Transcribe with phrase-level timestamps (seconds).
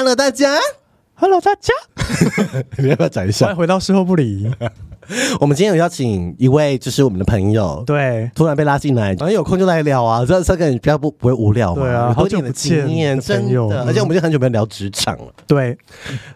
[0.00, 0.56] Hello，大家
[1.12, 1.74] ，Hello，大家，
[2.82, 3.54] 你要不要讲一下？
[3.54, 4.50] 回到事后不理。
[5.38, 15.76] 我们今天有邀请一位，就是我们的朋友，对，突然被拉进来，反正有空就来聊啊，这这个比较不不会无聊嘛，对啊，好久的经验，真的，而且我们就很久没有聊职场了，对，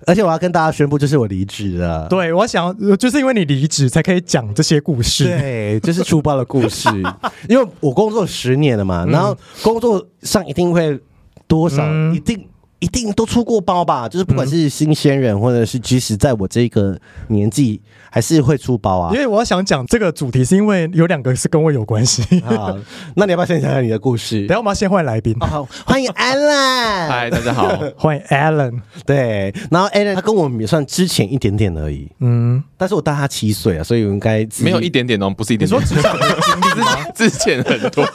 [0.07, 6.91] 而且我要跟大家宣布，就是我离职了，对，我想就是因为你离职才可以讲这些故事，对，就是出包的故事，
[7.49, 11.01] 因为我工作十年了嘛，然后工作上一定会
[11.49, 12.47] 多少一定。
[12.85, 16.95] 一定都出过包吧，就是不管是新鲜人，或者是即使在我这个
[17.29, 19.11] 年纪，还是会出包啊。
[19.15, 22.23] 因为我要想讲这个主题，是因为有两个是跟我有关系。
[22.45, 22.77] 好，
[23.17, 24.41] 那你要不要先讲讲你的故事？
[24.47, 25.35] 等下我们要先换来宾。
[25.41, 27.09] 好，欢迎 Alan。
[27.09, 28.79] 嗨，大家好，欢迎 Alan。
[29.07, 32.07] 对，然后 Alan 他跟我们也算之前一点点而已。
[32.21, 35.81] 嗯，但是我大他七岁啊，所以我应该没有一点点哦，不是一点点。
[35.81, 37.03] 你说职场经历吗？
[37.15, 38.07] 之前很多。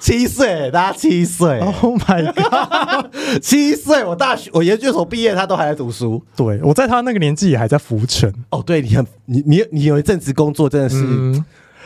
[0.00, 1.58] 七岁，大家七岁。
[1.60, 3.12] Oh my god！
[3.42, 6.22] 七岁，我大学我研究所毕业，他都还在读书。
[6.36, 8.32] 对，我在他那个年纪也还在浮沉。
[8.50, 10.96] 哦，对，你很你你你有一阵子工作真的是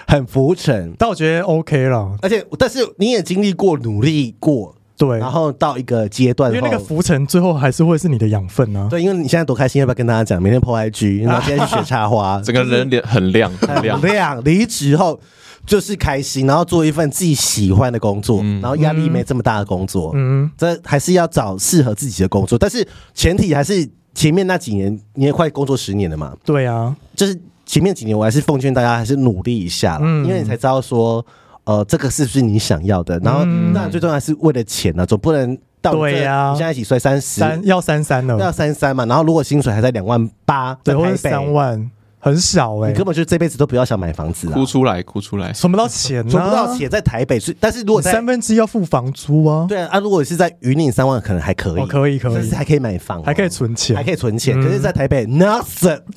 [0.07, 2.17] 很浮沉，嗯、但我觉得 OK 了。
[2.21, 8.89] 而且，但是你也经历过努力过，对，然后到一个阶段，因为那个浮沉最后还是会是你的养分呢、啊。
[8.91, 10.43] 对，因为你现在多开心，要不要跟大家讲？
[10.43, 14.01] 明天 po IG，然后今天去学插花， 整个人脸很亮，很亮。
[14.01, 15.19] 很亮，离职后。
[15.65, 20.11] 就是开心，然后做一份自己喜欢的工作，嗯、然后压力没这么大的工作。
[20.15, 26.35] 嗯，这还是要找适合自己的工作，但是前提还是前面那几年，你也快工作十年了嘛。
[26.45, 31.25] 对啊，就是前面几年，我还是奉劝大家还是努力一下，嗯，因为你才知道说，
[31.65, 33.19] 呃，这个是不是你想要的。
[33.21, 36.51] 然后，那最重要是为了钱呢、啊，总不能到对呀。
[36.53, 36.99] 你现在几岁？
[36.99, 39.07] 三十，三要三三了，要三三嘛。
[39.07, 41.91] 然后如果薪水还在两万八，对，或者三万。
[42.25, 44.55] 很少哎、欸，你根本就这辈子都不要想买房子啊！
[44.55, 56.01] 哭出来，哭出来，存不到钱，存不到钱，在台北是，但是如果三分之一要付房租啊，对啊，啊，如果是在云林三万，可能还可以，哦、可以，可以，甚至还可以买房、哦，还可以存钱，还可以存钱，嗯、可是，在台北 nothing。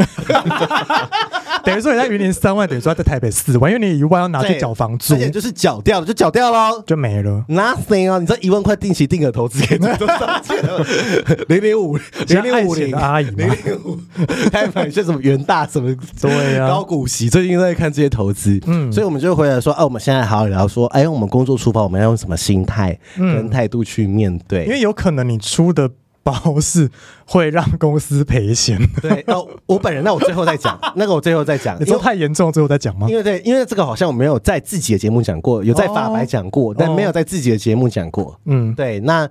[1.66, 7.44] 等于说你在云林三万，等于说在台北四万，因为你一万要拿去缴房租，就是缴掉了，就缴掉喽，就没了。
[7.50, 8.20] Nothing 啊！
[8.20, 9.60] 你这一万块定期定额投资，
[9.98, 10.86] 都少钱了，
[11.50, 12.96] 零零五零零五零。
[12.96, 13.98] 阿姨，零零五，
[14.54, 24.66] 还买些什么元大什么对啊，高股息，最近在看这些投资，嗯，所以我们就回来说，哎，我们现在好好聊说，哎，我们工作出发，我们要用什么心态跟态度去面对？
[24.66, 25.90] 因为有可能你出的。
[26.26, 26.90] 包是
[27.28, 28.80] 会让公司赔钱。
[29.00, 31.80] 对，哦，我本人，那我最后再讲， 那个我最后再讲。
[31.80, 33.06] 你说太严重，最后再讲吗？
[33.08, 38.36] 因为对，因为这个好像我没有在自己的节目讲过，有在法白讲过，但没有在自己的节目讲过。
[38.46, 39.30] 嗯，对，那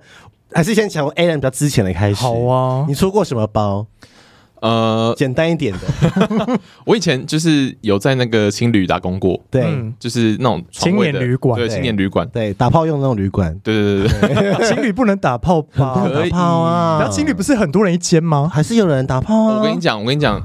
[0.53, 2.15] 还是先讲 Alan 比较之前的开始。
[2.15, 3.85] 好啊，你出过什么包？
[4.65, 6.59] 呃，简单一点的。
[6.85, 9.63] 我以前就是有在那个青旅打工过，对，
[9.99, 14.65] 就是那种青年旅馆，对，青年旅馆，对，打炮用那种旅馆，对对对对。
[14.67, 16.09] 青旅不能打炮吧？
[16.11, 16.97] 打炮啊！
[16.99, 18.49] 然后青旅不是很多人一间吗？
[18.51, 19.57] 还是有人打炮啊？
[19.59, 20.41] 我跟你讲，我跟你讲，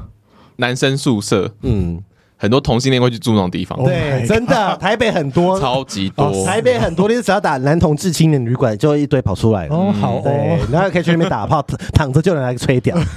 [0.57, 1.99] 男生宿舍，嗯，
[2.37, 9.67] 很多同性恋会去住那种地方，对，真的，台北很多，超级多，台北很多，你只要打男同志青年旅馆，就一堆跑出来。
[9.69, 11.65] 哦，好，对，然后可以去那边打炮，
[11.95, 12.95] 躺着就能来吹屌。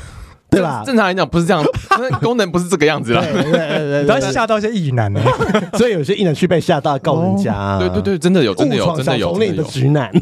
[0.53, 0.83] 对吧？
[0.85, 1.63] 正常来讲不是这样，
[2.21, 3.21] 功能不是这个样子啦。
[3.21, 5.21] 对对对，然后吓到一些异男呢，
[5.77, 7.79] 所以有些异男去被吓到告人家。
[7.79, 9.33] 对对对，真的有，真的有，真的有。
[9.33, 10.11] 从的直男。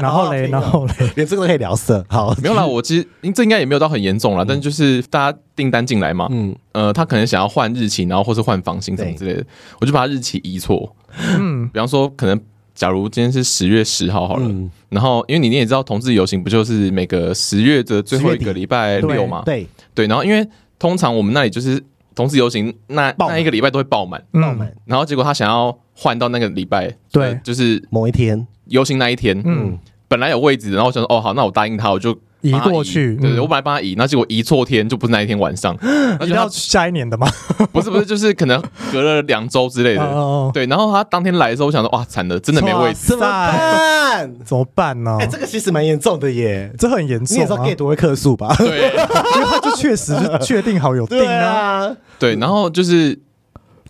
[0.00, 2.04] 然后嘞，然后嘞，连这个都可以聊色。
[2.08, 9.44] 好，没有啦，我其实这应该也没有到很严重啦，但就是大家订单进来嘛，嗯呃，他可能想要换日期，然后或是换房型什么之类的，
[9.80, 10.94] 我就把他日期移错。
[11.38, 12.40] 嗯，比方说可能。
[12.82, 19.40] 假如今天是十月十号好了，嗯、然后因为你也知道，同志游行不就是每个十月的最后一个礼拜六嘛？
[19.44, 20.44] 对对，然后因为
[20.80, 21.80] 通常我们那里就是
[22.12, 24.74] 同志游行那那一个礼拜都会爆满，爆满。
[24.84, 32.18] 然后结果他想要换到那个礼拜，对，就是某一天游行那一天，嗯，本来有位置，然后我想说，哦，好，那我答应他，我就。
[32.42, 35.76] 移过去，对对，我本来帮他移，那结果移错天，就不是那一天晚上，
[36.20, 37.26] 那就要下一年的吗？
[37.72, 38.62] 不是不是，就是可能
[38.92, 40.66] 隔了两周之类的，对。
[40.66, 44.34] 然后他当天来的时候，我想说，哇，惨了，真的没位置，怎么办？
[44.44, 45.16] 怎么办呢？
[45.20, 47.36] 哎，这个其实蛮严重的耶，这很严重。
[47.36, 48.54] 你也知道 gay 多会客诉吧？
[48.58, 48.92] 对，
[49.36, 52.36] 因为他就确实就确定好有定啊，对。
[52.36, 53.18] 然后就是。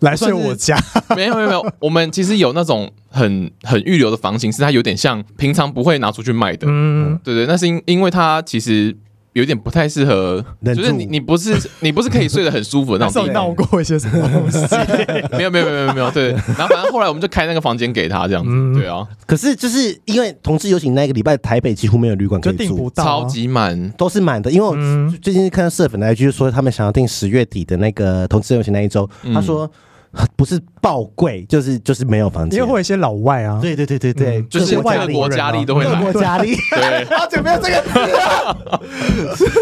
[0.03, 0.77] 来睡我家？
[1.15, 6.67] 没有没有没有，我们其实有那种很很预留的房型，是它有点像平常不会拿出去卖的。
[6.69, 8.95] 嗯，对对，那是因因为它其实
[9.33, 13.31] 有点不太适合，就是你你不是你不是可以睡得很舒服的那种。
[13.33, 14.59] 闹过一些什么东西？
[15.35, 16.31] 没有没有没有没有对。
[16.31, 18.79] 然后反正后来我们就开那个房间给他这样子。
[18.79, 24.51] 对啊，可是就是因为同志游行那个礼拜，台北几乎没有旅馆可以住，超级满，都是满的。
[24.51, 24.75] 因为我
[25.21, 29.69] 最近看到社粉来就是说他们想要订十月底的那个同志游行那一周，他说。
[30.35, 37.81] 不是爆贵，就是就是没有房间，因为会有一些老外啊，对对对对对，就是外国家里都会来，外国家里， 对， 好久没有这个？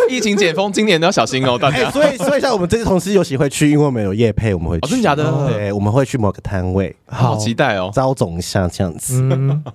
[0.10, 1.92] 疫情解封，今年都要小心哦，大家。
[1.92, 5.24] 所以所以像我们这次同志游行会去，因为我们有夜配，我们会去，真的假的？
[5.48, 9.22] 对，我们会去某个摊位，好期待哦，招总一下这样子。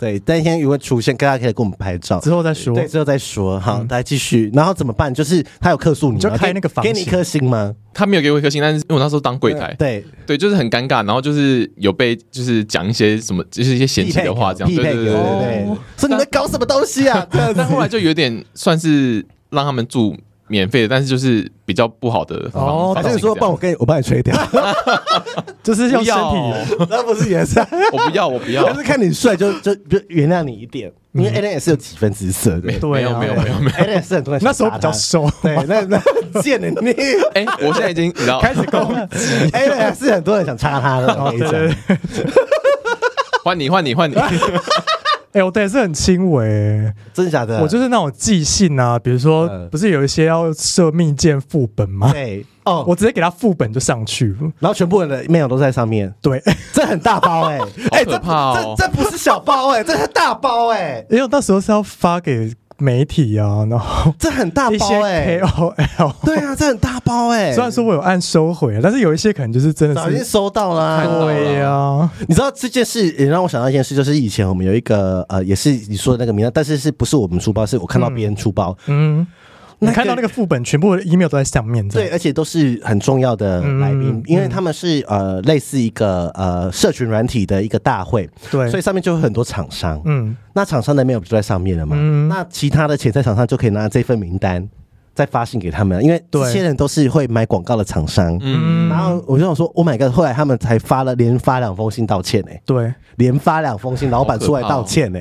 [0.01, 3.61] 对，那天如果出现，大家可以给我们拍照，之后再说，对，之后再说。
[3.61, 5.15] 好，大家继续，然后怎么办？
[5.15, 7.73] 就是他有客诉，你就开那个房，给你一颗星吗？
[7.95, 10.05] 他没有给我一颗星，但是因为我那时候当柜台，对。
[10.27, 11.36] 对，就是很尴尬，然后就是
[11.77, 15.67] 有被就是讲一些什么，就是一些嫌弃的话，这样，对对对对对，
[15.97, 17.27] 说你们搞什么东西啊？
[17.31, 20.17] 但后来就有点算是让他们住
[20.49, 24.37] 免费的，但是就是比较不好的哦，还是说帮我给我帮你吹掉，
[25.63, 30.93] 就是用身体，那不是颜色，我不要，我不要，但是看你帅就就就原谅你一点。
[31.13, 36.91] 因为 Allen 也是有几分姿色的，没有没有没有没有，Allen 是很多人那时候比较瘦，对，那那贱的你，
[37.33, 42.27] 哎，我现在已经你知道 开始攻击，Allen 是很多人想插他的，对对对，
[43.43, 44.15] 换你换你换你，
[45.37, 46.47] 哎，我也是很轻微，
[47.13, 47.61] 真的假的？
[47.61, 52.11] 我就是那种寄信啊，比如说不是有一些要设密件副本吗？
[52.11, 52.45] 对。
[52.65, 56.13] 哦，我直接给他副本就上去了，然后全部人的 email 都在上面。
[56.21, 56.43] 对，
[56.73, 57.61] 这很大包哎，
[57.93, 67.53] 哎，可怕哦，这这不是小包哎，这是大包哎，因为到时候是要发给媒体啊，然后 这很大包哎，KOL，对啊，这很大包哎。
[67.53, 71.05] 虽然说我有按收回，但是有一些可能就是真的早已经收到了。
[71.25, 77.65] 对呀，你知道这件事也让我想到一件事，就是以前我们有一个呃，也是你说的那个名单，但是是不是我们出包？
[77.65, 79.27] 是我看到别人出包，嗯。
[79.79, 81.87] 你看到那个副本，全部的 email 都在上面。
[81.89, 90.01] 对，而且都是很重要的来宾，因为他们是呃类似一个呃社群软体的一个大会，对，所以上面就有很多厂商。
[90.07, 91.95] 嗯，那厂商的 email 不就在上面了吗？
[91.99, 94.67] 嗯，那其他的潜在厂商就可以拿这份名单
[95.17, 98.39] 再发信给他们，因为这些人都是会买广告的厂商。
[98.43, 100.15] 嗯，然后我就想说，Oh my god！
[100.15, 102.51] 后来他们才发了连发两封信道歉呢。
[102.67, 105.19] 对，连发两封信，老板出来道歉呢，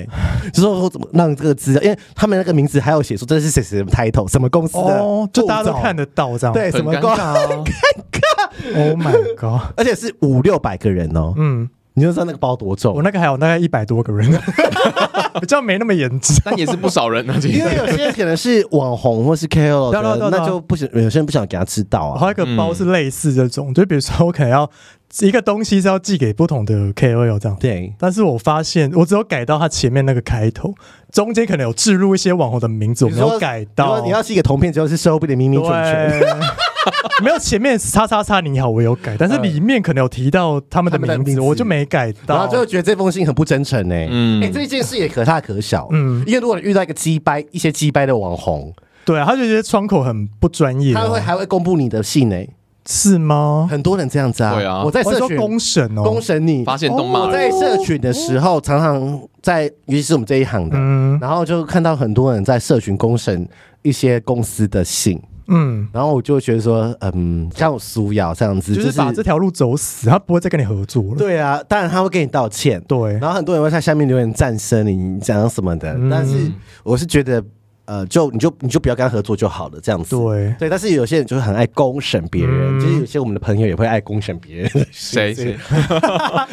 [0.52, 5.00] 就说我怎么让这个资料，因为他们那个名字还有写说这是谁谁的 title，什么公司的，
[5.32, 6.54] 就大家都看得到这样。
[6.54, 7.22] 对，什么公司？
[7.22, 7.64] 尴
[8.12, 9.62] 尬， Oh my god！
[9.78, 11.34] 而且是五六百个人哦。
[11.38, 11.70] 嗯。
[11.96, 12.94] 你就知道那个包多重？
[12.94, 14.30] 我那个还有大概一百多个人，
[15.40, 17.36] 比较没那么严重，但也是不少人啊。
[17.42, 22.20] 因为有些人可能是网红或是 KOL，那就不想有些人不想给他知道啊。
[22.20, 24.70] 还有一个包是类似这种，就比如说我可能要
[25.22, 27.58] 一个东西是要寄给不同的 KOL 这样。
[27.60, 30.74] 对，但是我发现我只有改到它前面那个开头，
[31.14, 34.02] 中间可能有置入一些网红的名字，我没有改到。
[34.02, 35.70] 你要寄给同片，只要是收不的秘密全
[36.20, 36.22] 全。
[37.24, 42.36] 没有前面叉叉叉你好，我有改，但是里面可能有提到他们的名字，我就没改到。
[42.36, 43.96] 然后就觉得这封信很不真诚呢。
[44.10, 45.88] 嗯，哎，这件事也可大可小。
[45.92, 48.74] 嗯，因为如果你遇到一个鸡掰一些鸡掰的网红，
[49.06, 52.36] 对啊，他就觉得窗口很不专业，他会还会公布你的信呢？
[52.88, 53.68] 是吗？
[53.70, 54.54] 很多人这样子啊。
[54.54, 57.24] 对啊，我在社群公审哦，公审你发现动漫。
[57.24, 63.48] 我在社群的时候，常常在，尤其是我们这一行的，嗯然后就看到很多人在社群公审
[63.82, 65.20] 一些公司的信。
[65.48, 71.16] 嗯，然后我就觉得说，嗯，像我苏瑶这样子，就是把这条路走死，他不会再跟你合作了。
[71.18, 72.82] 对啊，当然他会跟你道歉。
[72.88, 76.52] 对，然后很多人会在下面留言赞声你讲什么的，嗯、但是
[76.84, 77.44] 我是觉得。
[77.88, 80.18] 呃，就你就你就不要跟他合作就好了，这样子。
[80.18, 84.88] 对对，但是有些人就是很爱公审别人，就是有些我们的朋友也会爱公审别人。
[84.90, 85.56] 谁谁？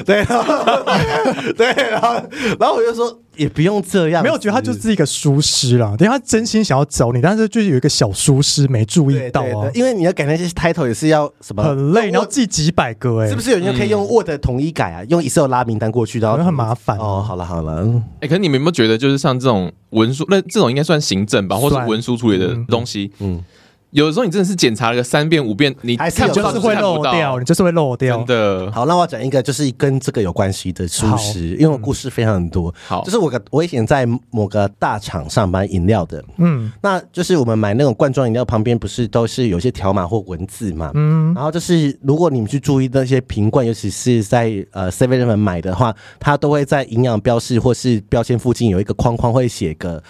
[0.05, 0.23] 对，
[1.57, 2.23] 对，然后
[2.61, 9.71] 然后我就说也不用这样，没有觉得他就是一个疏失啦，等他真心想要找你，但是就是有一个小疏失没注意到啊。
[9.75, 15.05] 因为你要改那些 title 也是要什么很累，你要记几百个哎，是不是有人可以用 Word 统一改啊？
[15.09, 17.25] 用 Excel 拉名单过去，然后很麻烦哦。
[17.27, 23.43] 好了好了，哎，可是你们有没有觉得就是像这种文书，那这种应该算行政吧，或是文书处理的东西，嗯，
[23.93, 28.17] 有的时候你真的是检查了个三遍五遍，你还是就是会漏掉，你就是会漏掉。
[28.17, 28.73] 真的。
[28.73, 32.75] 好，那我讲一个就是跟这个有关系的书食，因为我故事非常多。
[32.87, 50.03] 好，就是我个我以前在某个大厂上班，饮料的，嗯，那就是我们买那种罐装饮料旁边不是都是有些条码或文字嘛，嗯，然后就是如果你们去注意那些瓶罐，尤其是在呃 Seven 买的话，它都会在营养标示或是标签附近有一个框框，会写个。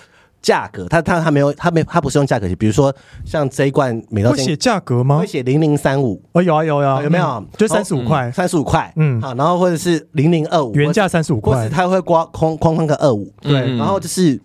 [0.43, 2.95] 价格，他他他没有，他没他不是用价格写，比如说
[3.25, 5.19] 像这一罐美到会写价格吗？
[5.19, 7.45] 会写零零三五，哦有啊有啊，有没有？
[7.57, 14.41] 就三十五块，三十五块，嗯，好，然后或者是零零二五，原价三十五块，或是他会刮框框框个二五，对，然后就是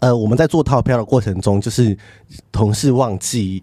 [0.00, 1.96] 呃，我们在做套票的过程中，就是
[2.52, 3.62] 同事忘记。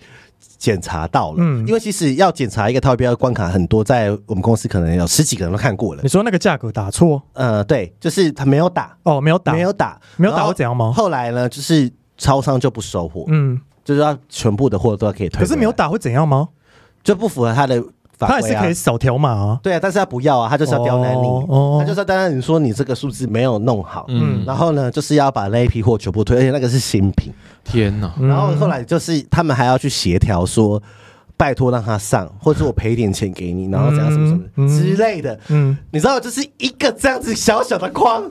[0.59, 6.03] 检查到了，嗯，因为其实要检查一个套标关卡很多，在我们公司可能有十几个人都看过了。
[6.03, 7.19] 你说那个价格打错？
[7.33, 10.91] 呃，对，就是他没有打，哦，没有打，没有打，没有打会怎样吗？
[10.91, 15.39] 后来呢，就是超商就不收货，嗯，就是要全部的货都要可以退。
[15.39, 16.49] 可是没有打会怎样吗？
[17.01, 17.81] 就不符合他的。
[18.27, 21.27] 他也是可以扫条码啊，对啊，但是他不要啊，他就是要刁难你，
[21.79, 27.33] 他就是要刁难你说你这个数字没有弄好，嗯，然后呢，就是要把那一批货全部退，而且那个是新品，
[27.63, 28.13] 天哪！
[28.21, 30.81] 然后后来就是他们还要去协调说，
[31.37, 38.21] 拜托让他上，或者我赔点钱给你，然后怎样什么什么之类的，嗯，你知道，就是一个这样子小小的框，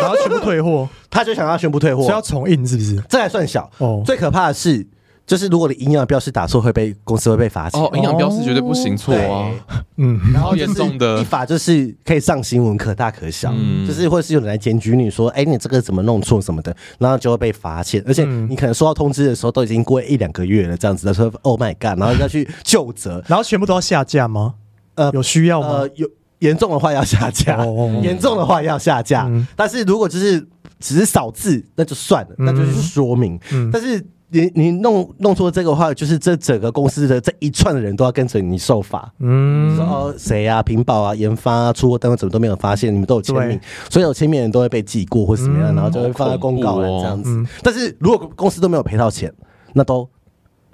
[0.00, 3.00] 然后全部退货， 他就想要全部退货，需要重印是不是？
[3.08, 3.70] 这还算小。
[3.78, 4.86] 哦，最可怕的是。
[5.28, 7.78] 就是如果你营养标示打错，会被公司会被罚钱。
[7.78, 9.50] 哦，营养标示绝对不行错啊。
[9.98, 13.52] 嗯，然后严重的，依法就是可以上新闻，可大可小。
[13.54, 18.02] 嗯，就是或者是有人来检举你说，哎，你这个怎么弄错什么的，然后就会被罚钱。
[18.06, 24.54] 而且你可能收到通知的时候，都已经过一两个月了，这样子的说，Oh my god，然后要去就责，然后全部都要下架吗？
[24.94, 25.68] 呃，有需要吗？
[25.68, 26.08] 呃，有
[26.38, 27.66] 严重的话要下架，
[28.02, 29.30] 严重的话要下架。
[29.54, 30.40] 但是如果就是
[30.80, 33.38] 只是少字，那就算了，那就是说明。
[33.70, 34.02] 但是。
[34.30, 39.12] 你你弄弄错这个话，就是这整个公司的这一串的人都要跟着你受罚。
[39.18, 47.44] 嗯，然后谁啊，屏保啊，研发啊，出货单位怎么都没有发现，你们都有签名，所有签名人都会被记过或怎么样，然后就会放在公告栏这样子。
[47.62, 49.32] 但是如果公司都没有赔到钱，
[49.72, 50.08] 那都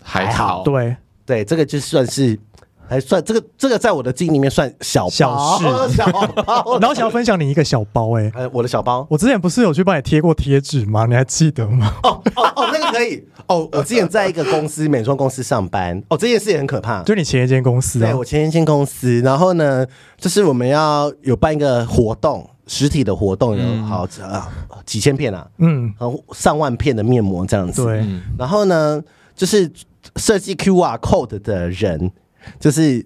[0.02, 0.62] 还好。
[0.64, 2.38] 对对，这个就算是。
[2.88, 6.78] 还算这个这个在我的记忆里面算小小事，小包。
[6.80, 11.06] 然后想要分享你一个小包哎、呃，我的小包，我之前不是有去帮你贴过贴纸吗？
[11.06, 11.94] 你还记得吗？
[12.02, 13.68] 哦哦哦，那个可以哦。
[13.72, 17.02] 我之前在一个公司美妆公司上班哦，这件事也很可怕。
[17.02, 18.10] 就你前一间公司啊？
[18.10, 19.20] 对，我前一间公司。
[19.20, 19.86] 然后呢，
[20.18, 24.48] 就是我们要有办一个活动，实体的活动有好啊
[24.84, 27.84] 几千片啊，嗯，然后上万片的面膜这样子。
[27.84, 28.04] 对。
[28.38, 29.02] 然后呢，
[29.34, 29.70] 就是
[30.16, 32.12] 设计 QR code 的人。
[32.60, 33.04] 就是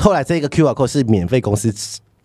[0.00, 1.72] 后来这个 QR code 是免费公司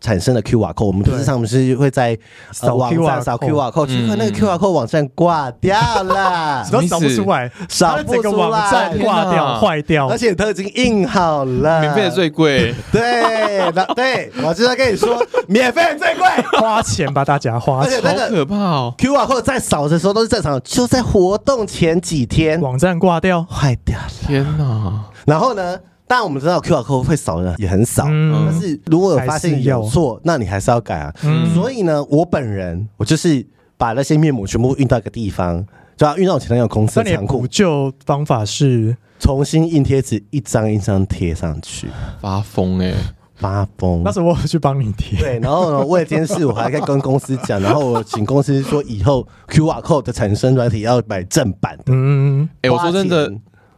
[0.01, 2.17] 产生的 QR code，我们不是上面是会在
[2.51, 16.27] 扫网站扫 QR code，结果那个 QR code 网站挂掉了， 都扫不出来，扫不出来，网站挂掉坏掉，而且都已经印好了，免费的最贵， 对，那对我就在跟你说，免费最贵，
[16.60, 25.05] 花钱吧，大家花钱，好可怕哦！QR code 在扫的时候都是正常的，就在活动前几天，网站挂掉，坏掉了，天哪！
[25.27, 25.77] 然后呢？
[26.12, 31.15] 当然我们知道 QR code 会扫的也很少，嗯、但是如果有发现有错，那你还是要改啊。
[31.24, 35.65] 嗯、所以呢，我本人我就是把那些面膜全部运到一个地方，
[35.96, 37.39] 就要运到我前男友公司的仓库。
[37.39, 41.88] 补救方法是重新印贴纸，一张一张贴上去。
[42.20, 42.96] 发疯哎、欸，
[43.38, 44.01] 发疯！
[44.03, 45.18] 那时候我去帮你贴。
[45.18, 51.94] 对，然后呢，为了这件事，我还在跟公司讲， 然后我请公司说以后 QR code 的产生软体要买正版的。
[51.94, 53.32] 嗯，哎、欸，我说真的。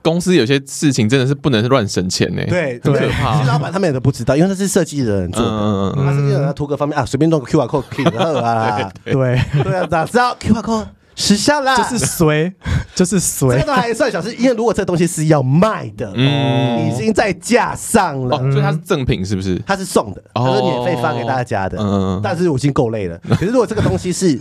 [0.03, 3.37] 公司有些事情真的是不能乱省钱呢，对，很可怕。
[3.37, 9.13] 其实老板他们也都不知道，因为那是设计的人做的，他设计的人要图个方便啊，随便弄个 QR code 可以了啊，对。
[9.13, 9.35] 对。
[9.73, 12.51] 啊，哪知道 QR code 时效了，就是随，
[12.95, 19.61] 就是随，这个还算小事，因为如果这东西是要卖的，嗯，已经在架上了，所以它是赠品是不是？
[19.65, 23.17] 它是送的，它是免费发给大家的，嗯，但是我已经够累了。
[23.29, 24.37] 可是如果这个东西是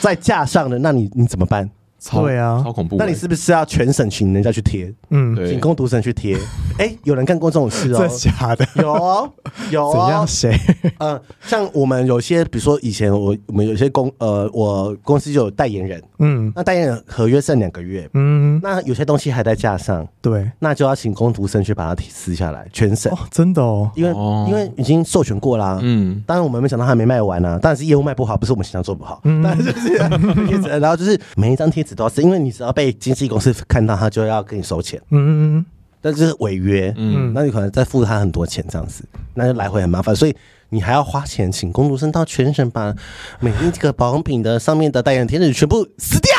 [0.00, 1.68] 在架上的，那你你怎么办？
[2.12, 2.96] 对啊，超恐怖！
[2.96, 4.92] 那你是不是要全省请人家去贴？
[5.10, 6.38] 嗯，请工读生去贴。
[6.78, 7.98] 哎，有人干过这种事哦？
[7.98, 8.66] 真的假的？
[8.76, 9.30] 有哦，
[9.70, 9.92] 有。
[9.92, 10.26] 怎样？
[10.26, 10.56] 谁？
[10.98, 16.00] 嗯， 像我们有些，比如说以前我我们有些公呃，我公司就有代言人。
[16.20, 18.08] 嗯，那代言人合约剩两个月。
[18.14, 20.06] 嗯，那有些东西还在架上。
[20.20, 23.12] 对，那就要请工读生去把它撕下来，全省。
[23.30, 24.10] 真的哦，因为
[24.48, 25.78] 因为已经授权过啦。
[25.82, 27.58] 嗯，当然我们没想到还没卖完呢。
[27.60, 29.20] 当然是业务卖不好，不是我们形象做不好。
[29.24, 35.00] 嗯，但是就是 然后就是每一张贴纸都要撕，因为你只要被经纪公司看到，他就要跟你收钱。
[35.10, 35.66] 嗯嗯嗯，
[36.00, 39.02] 但是违约，嗯，那你可能再付他很多钱，这样子，
[39.34, 40.36] 那就来回很麻烦，所以
[40.68, 42.94] 你还要花钱请工读生到全省把
[43.40, 46.32] 每一个保养品的上面的代言贴纸全部撕掉。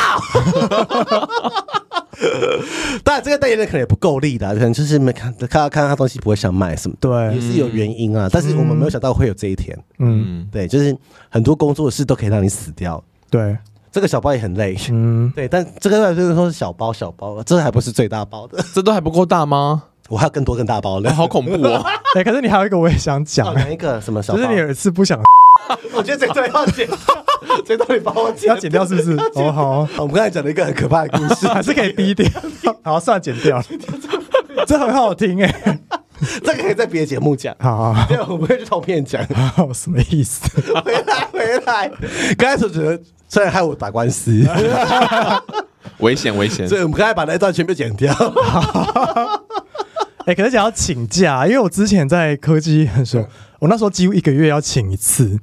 [3.02, 8.28] 当然，这个代言人可能也不够力的，可能就是没看看到看到他东西不会想卖什么，对，也是有原因啊。
[8.30, 10.94] 但是我们没有想到会有这一天，嗯，对，就是
[11.30, 13.02] 很多工作的事都可以让你死掉。
[13.30, 13.56] 对，
[13.92, 19.82] 这个小包也很累，嗯，对，但这个就是说是小包小包，这还不是最大包的，这都还不够大吗？
[20.08, 21.84] 我还有更多更大包的，好恐怖哦！
[22.16, 24.38] 哎，可是你还有一个我也想讲，哪一个什么小包？
[24.38, 25.20] 就是你有一次不想，
[25.94, 26.88] 我觉得这段要剪，
[27.64, 29.16] 这段你把我剪，要剪掉是不是？
[29.34, 32.28] 哦，好，我们刚才讲了一个很可怕的故事， 还是可以逼掉。
[32.82, 33.62] 好，算了，剪掉，
[34.66, 35.78] 这很好听哎，
[36.44, 37.54] 这个可以在别的节目讲。
[37.58, 39.22] 好，对，我不会去偷片讲。
[39.72, 40.40] 什么意思？
[40.84, 41.90] 回来，回来。
[42.36, 44.44] 刚开始觉得虽然害我打官司，
[45.98, 46.68] 危险，危险。
[46.68, 48.12] 所以我们刚才把那一段全部剪掉。
[50.20, 53.26] 哎、欸，可是想要请假，因为我之前在科技的时候，
[53.60, 55.38] 我那时候几乎一个月要请一次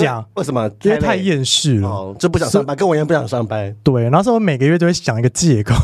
[0.00, 0.14] 假。
[0.16, 0.70] 啊、为什么？
[0.82, 3.74] 因为太厌世了，哦，就不想上班，跟我一样不想上班。
[3.82, 5.74] 对，然后说我每个月都会想一个借口。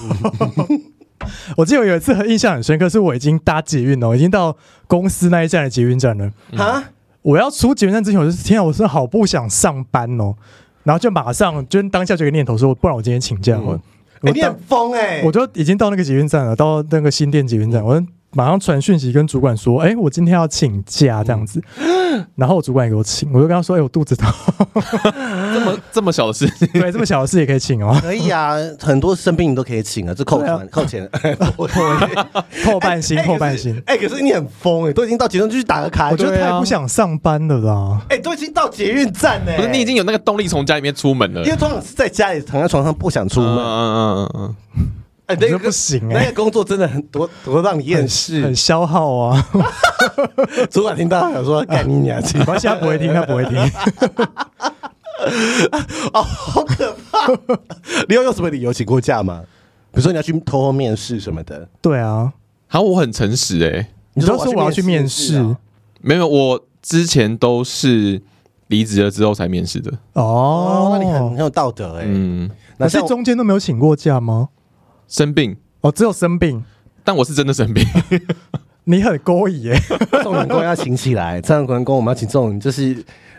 [1.57, 6.31] 我记得我有一次很印象很深刻，是我已经搭捷运了，我已经到公司那一站的捷运站了。
[6.57, 6.83] 啊！
[7.23, 10.35] 我要出捷运站之前，我就天啊，我是好不想上班哦。
[10.85, 13.57] 然后就马上就当下就有个念头说，不然我今天请假。
[13.57, 13.81] 嗯
[14.23, 15.23] 欸、你很疯哎！
[15.25, 18.01] 我就已经到那个捷运站了，到那个新店捷运站，我
[18.37, 21.59] 马上传讯息跟主管说：“哎、欸，我今天要请假这样子。
[21.79, 24.31] 嗯”然后我主管也给我请，我就跟他说：“哎、欸，我肚子痛。
[25.55, 27.99] ”这么这么小的事情， 对，这么小的事也可以请哦。
[28.03, 31.09] 可以啊，很多生病你都可以请啊，这扣款、啊、扣钱，
[32.63, 33.75] 扣半薪，扣半薪。
[33.87, 38.03] 哎、欸，可是你很疯哎，都已经到捷运就去打个卡，我觉得太不想上班了啦。
[38.11, 43.49] 哎、欸，都已经到捷运站哎，不是你已经有那个动力从家里面出门了，因为通常是在家里躺在床上不想出门。
[43.49, 44.87] 嗯嗯嗯嗯。
[45.27, 49.49] 哎，那个不行哎，那个工作真的很多多让你厌世，很消耗啊。
[50.71, 53.59] 主管听到想说：“干你娘！”没关系，他不会听，他不会听。
[56.13, 57.27] 哦，好可怕！
[58.09, 59.43] 你有用什么理由请过假吗？
[59.91, 61.69] 比如说你要去偷偷面试什么的？
[61.81, 62.33] 对啊，
[62.69, 63.89] 好，我很诚实哎。
[64.15, 65.57] 你都说我要去面试，
[66.01, 68.23] 没有，我之前都是
[68.69, 69.93] 离职了之后才面试的。
[70.13, 72.05] 哦，那你很很有道德哎。
[72.07, 72.49] 嗯，
[72.79, 74.49] 那是中间都没有请过假吗？
[75.09, 76.63] 生病哦，只有生病，
[77.05, 77.87] 但我是真的生病。
[78.89, 79.81] 你很勾引耶，
[80.13, 82.95] 这种员工要请起来，这样员工我们要请这种，就是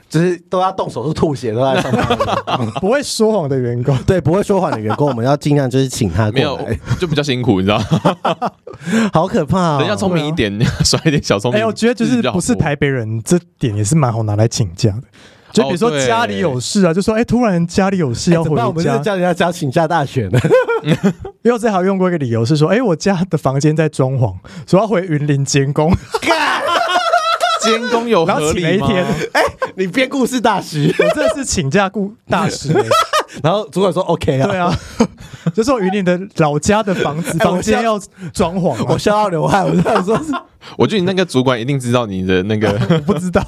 [0.09, 6.59] 就是都要动手术吐血都在上班， 不会说谎的员工，对，不会说谎的员工，我们要尽量就是请他过有
[6.99, 8.51] 就比较辛苦，你知道吗？
[9.13, 10.53] 好可怕哦，人家聪明一点，
[10.83, 11.61] 耍一点小聪明。
[11.61, 15.03] 哎，我觉得就是不是台北人，这点也是蛮好拿来请假的。
[15.51, 20.39] 就比如说家里有事啊，就说哎，突然家里有事要回家，我们叫人家家请假大选呢。
[20.83, 24.35] 因为我最好用过一个理由是说，哎，我家的房间在装潢，
[24.67, 25.91] 说要回云林监工。
[27.61, 28.87] 监工有合理吗？
[29.33, 29.41] 哎，
[29.75, 32.71] 你编故事大师，我真的是请假故大师。
[33.43, 34.73] 然后主管说 OK 啊，对啊，
[35.53, 37.99] 就说云林的老家的房子 房间要
[38.33, 39.65] 装潢，我笑到流汗。
[39.65, 40.31] 我就想说是。
[40.75, 42.73] 我觉得你那个主管一定知道你的那个，
[43.05, 43.41] 不知道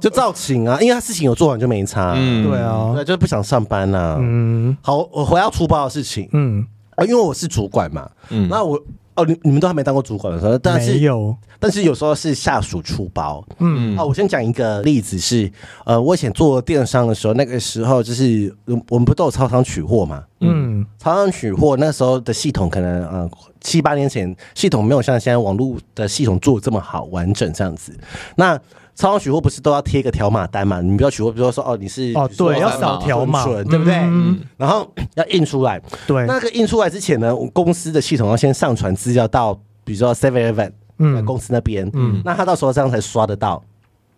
[0.00, 2.12] 就照请啊，因为他事情有做完就没差。
[2.14, 4.16] 嗯，对啊，对，就是不想上班呐。
[4.20, 6.28] 嗯，好，我回到出包的事情。
[6.32, 8.06] 嗯，啊，因为我是主管嘛。
[8.28, 8.78] 嗯，那我
[9.18, 13.44] 哦，你你们都还没当过主管的时候，但是有，但是有时候是下属出包。
[13.58, 15.50] 嗯，好，我先讲一个例子是，
[15.84, 18.54] 呃，我以前做电商的时候，那个时候就是
[18.88, 20.22] 我们不都有超商取货嘛？
[20.40, 23.30] 嗯，超商取货那时候的系统可能呃。
[23.60, 27.92] 七八年前，系统没有像现在网络的系统做的这么好完整这样子。
[28.36, 28.56] 那
[28.98, 30.80] 超商取货不是都要贴个条码单嘛？
[30.80, 33.94] 你不要取货，比如说哦，你是哦，对，要扫条码，对不对？
[33.94, 34.40] 嗯。
[34.56, 35.80] 然后要印出来。
[36.04, 36.26] 对。
[36.26, 43.62] 那个印出来之前呢，公司的系统要先上传资料到，比如说 Seven Eleven，嗯，公司那边，嗯，那他到时候这样才刷得到。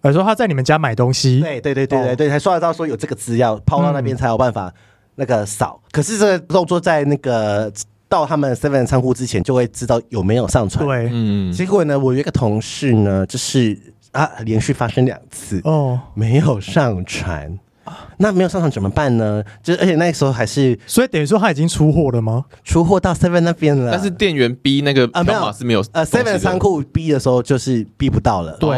[0.01, 4.73] 比如说他在你们家买东西，对对对对对对，才刷得到说有这个资料抛到那边才有办法
[5.17, 5.79] 那个扫。
[5.93, 7.71] 可是这个动作在那个。
[8.09, 10.85] 到他们 Seven 仓库之前，就会知道有没有上传。
[10.85, 11.53] 对，嗯。
[11.53, 13.79] 结果呢，我有一个同事呢，就是
[14.13, 15.61] 啊，连续发生两次。
[15.65, 17.59] 哦，没有上传。
[18.21, 19.43] 那没有上场怎么办呢？
[19.63, 22.45] 就而且那个时候还是，所以等于说他已经出货了吗？
[22.63, 28.69] 出货到 Seven 那边了，但是店员 B 那个啊没有是没有呃 Seven 仓库 B 的时候就是逼不到了，对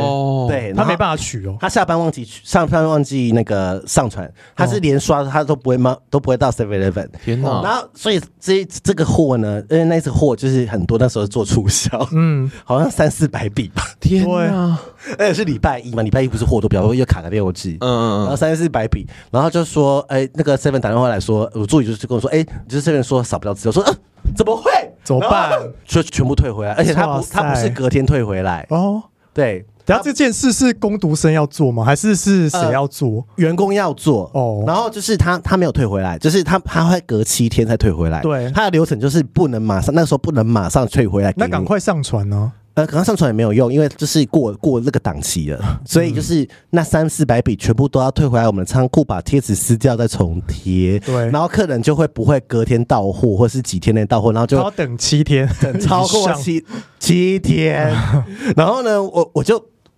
[0.49, 5.97] 对，他没办法取哦，他下班忘记上班忘记那个上传，他是连刷他都不会吗？
[6.09, 7.09] 都不会到 Seven Eleven。
[7.25, 7.63] 天哪！
[7.63, 13.83] 然后所以这这个货呢，因为那次货就是很多，那时候做促销，嗯，好像三四百笔吧。
[14.01, 14.81] 天啊！
[15.19, 23.97] 而且是礼拜一嘛，礼拜一不是货都比较多，又卡了六 G，嗯嗯，然后三四百笔，然后就说，哎、欸，那个 Seven 打电话来说，我助理就是跟我说，哎、欸，就是 Seven 说少不了资料，说，嗯、啊，
[24.37, 24.71] 怎么会？
[25.03, 25.51] 怎么办？
[25.85, 29.03] 就全部退回来，而且他不，他不是隔天退回来哦，
[29.35, 31.83] 对，然后这件事是工读生要做吗？
[31.83, 33.09] 还是是谁要做？
[33.09, 34.63] 呃、员工要做哦。
[34.65, 38.21] 然后就是他他没有退回来，就是他他会隔七天才退回来。
[38.21, 41.33] 对，他的流程就是不能马上，那个时候不能马上退回来。
[41.37, 42.53] 那赶快上传呢？
[42.75, 50.99] 呃，可能上传也没有用，因为就是过过那个档期了， 所以就是那三四百笔全部都要退回来我们的仓库，把贴纸撕掉再重贴。
[51.01, 56.65] 对，然后客人就会不会隔天到货，或是几天内到货，然后就要等七天，等 超过七
[56.99, 57.95] 七天。
[58.57, 59.57] 然后呢，我我就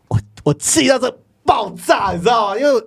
[0.09, 2.59] 我我气到这爆炸，你知道吗？
[2.59, 2.83] 因为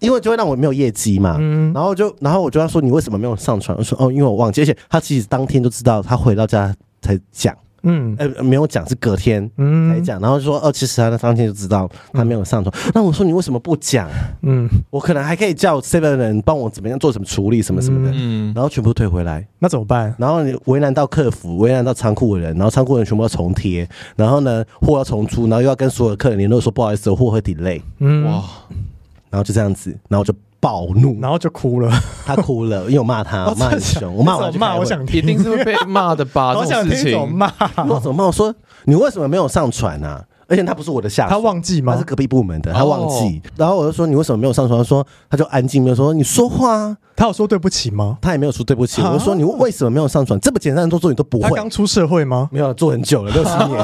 [0.00, 1.38] 因为就会让我没有业绩嘛。
[1.40, 1.72] 嗯。
[1.72, 3.74] 然后就然后我就要说你为什么没有上传？
[3.78, 7.56] 我说哦，因为我忘记，而且他其实当天就知道，他回到家才讲。
[7.82, 9.50] 嗯，呃，没有讲，是隔天
[9.88, 12.74] 才讲，然后就说哦，其实他当天就知道他没有上传。
[12.94, 14.08] 那我说你为什么不讲？
[14.42, 20.14] 嗯，我可能还可以叫 seven 的人帮我怎么样做什么处理什么什么的，嗯，然后全部退回来，那怎么办？
[20.18, 28.24] 然后你为难到客服，为难到仓库的人，然后仓库人全部要重贴，然后呢货要重出，然后又要跟所有客人联络说不好意思，货会 delay，嗯。
[28.24, 28.44] 哇，
[29.30, 30.34] 然后就这样子，然后就。
[30.60, 31.90] 暴怒，然后就哭了。
[32.26, 34.14] 他哭了， 因为我骂他，我骂很凶。
[34.14, 36.52] 我骂完骂，我想一定是会被骂的吧？
[36.58, 37.50] 我想听怎么骂？
[37.88, 38.26] 我怎么骂？
[38.26, 40.24] 我说你为什么没有上传啊？
[40.50, 41.92] 而且他不是我的下属，他忘记吗？
[41.94, 43.40] 他是隔壁部门的，他忘记。
[43.56, 44.78] 然后我就说你为什么没有上床？
[44.78, 46.96] 他说他就安静，没有说你说话。
[47.16, 48.16] 他有说对不起吗？
[48.22, 49.02] 他也没有说对不起。
[49.02, 50.40] 我就说你为什么没有上床？
[50.40, 51.48] 这么简单的动作你都不会？
[51.48, 52.48] 他刚出社会吗？
[52.50, 53.78] 没有，做很久了，六十年。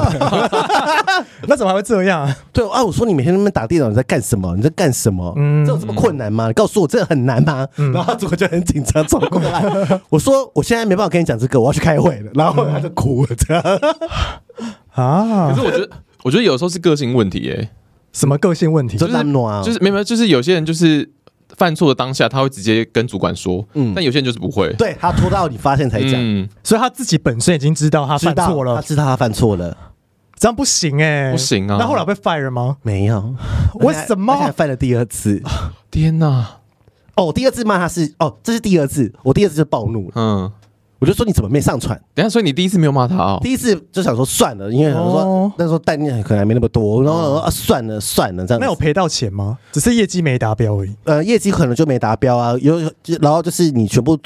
[1.47, 2.27] 那怎么还会这样？
[2.51, 4.55] 对啊，我说你每天在那边打电脑，你在干什么？
[4.55, 5.31] 你在干什么？
[5.37, 6.47] 嗯，这有这么困难吗？
[6.47, 7.67] 你告诉我这很难吗？
[7.75, 9.63] 然后他怎么就很紧张走过来？
[10.09, 12.31] 我说我现在没办法跟你讲这个，我要去开会了。
[12.33, 13.63] 然后他就哭了，这样
[14.93, 15.53] 啊？
[15.53, 15.89] 可是我觉得，
[16.27, 17.71] 我觉得有时候是个性问题，哎，
[18.11, 18.97] 什么个性问题？
[18.97, 19.13] 就是
[19.63, 21.09] 就是没有，就是有些人就是。
[21.55, 29.75] 犯错的当下，他会直接跟主管说，嗯，但有些人就是不会，对，他拖到你发现才讲，嗯，所以他自己本身已经知道他犯错了，他知道他犯错了，
[30.35, 32.77] 这样不行哎，不行啊，那后来被 fire 吗？
[32.83, 33.33] 没有，
[33.75, 34.33] 为什么？
[34.33, 35.41] 他还犯了第二次，
[35.89, 36.59] 天哪！
[37.15, 40.51] 哦，第二次骂他是，哦，这是第二次，我第二次就暴怒了，嗯。
[40.99, 41.99] 我就说你怎么没上传？
[42.15, 43.39] 等下，所以你第一次没有骂他哦。
[43.41, 48.59] 第一次就想说算了，因为想说那时候单量可能还没那么多，然后啊算了算了这样。
[48.59, 49.57] 那有赔到钱吗？
[49.71, 50.95] 只是业绩没达标而已。
[51.03, 52.79] 呃，业绩可能就没达标啊，有
[53.21, 54.17] 然后就是你全部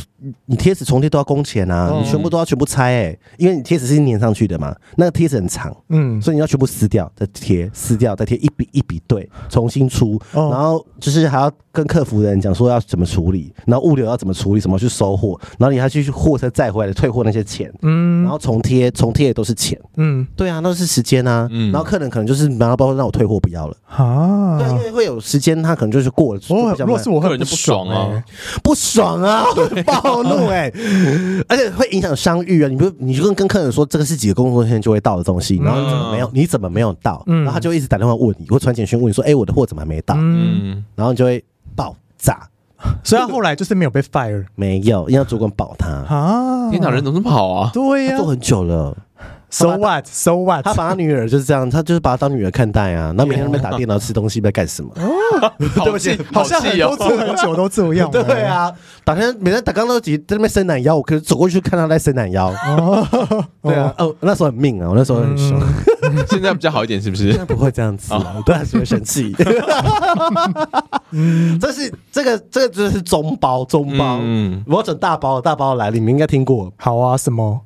[0.46, 23.76] 你贴纸重贴都要工钱啊，你全部都要全部拆哎，因为你贴纸是粘上去的嘛，那个贴纸很长，嗯，所以你要全部撕掉再贴，撕掉再贴，一笔一笔对，重新出，然后就是还要跟客服的人讲说要怎么处理，然后物流要怎么处理，怎么去收货，然后你还去货车载回来退货那些钱，嗯，然后重贴重贴也都是钱，嗯，对啊，那是时间啊，嗯，然后客人可能就是拿到包让我退货不要了。
[23.88, 28.24] 啊，对，因为会有时间，他可能就是过了，如果是我客人就不爽啊，
[28.64, 29.46] 不爽啊，
[30.14, 30.72] 暴怒 哎，
[31.48, 40.16] 而且会影响商誉啊，你不你就跟跟客人说这个是几个工作天就会到的东西，然后你怎么没有你怎么没有到，然后他就一直打电话问你，或传简讯问你说，哎，我的货怎么还没到？
[40.18, 41.44] 嗯，然后你就会
[41.76, 42.48] 爆炸。
[43.04, 46.72] 所以他后来就是没有被 fire，没有，因为主管保他啊。
[46.72, 47.70] 天哪，人怎么这么好啊？
[47.72, 48.98] 对呀，做很久了。
[49.52, 50.08] So what?
[50.08, 50.64] So what?
[50.64, 53.12] 他把他女儿就是这样，他就是把他当女儿看待啊。
[53.18, 54.92] 那每天在那边打电脑、吃东西，在干什么？
[55.84, 58.10] 对不起，好像很多做很久都这样。
[58.12, 58.72] 对啊，
[59.04, 62.54] 打天每天打刚都挤在那边伸懒腰，我可是走过去看他在伸懒腰。
[63.62, 65.62] 对啊，哦，那时候很命啊，我那时候很凶。
[66.30, 67.32] 现在比较好一点，是不是？
[67.32, 68.14] 现在不会这样子，
[68.46, 69.36] 对，还是会生气。
[71.12, 76.72] 嗯，这是这个这个就是中包中包，嗯，我要整大包大包来，你们应该听过。
[76.78, 77.60] 好啊，什么？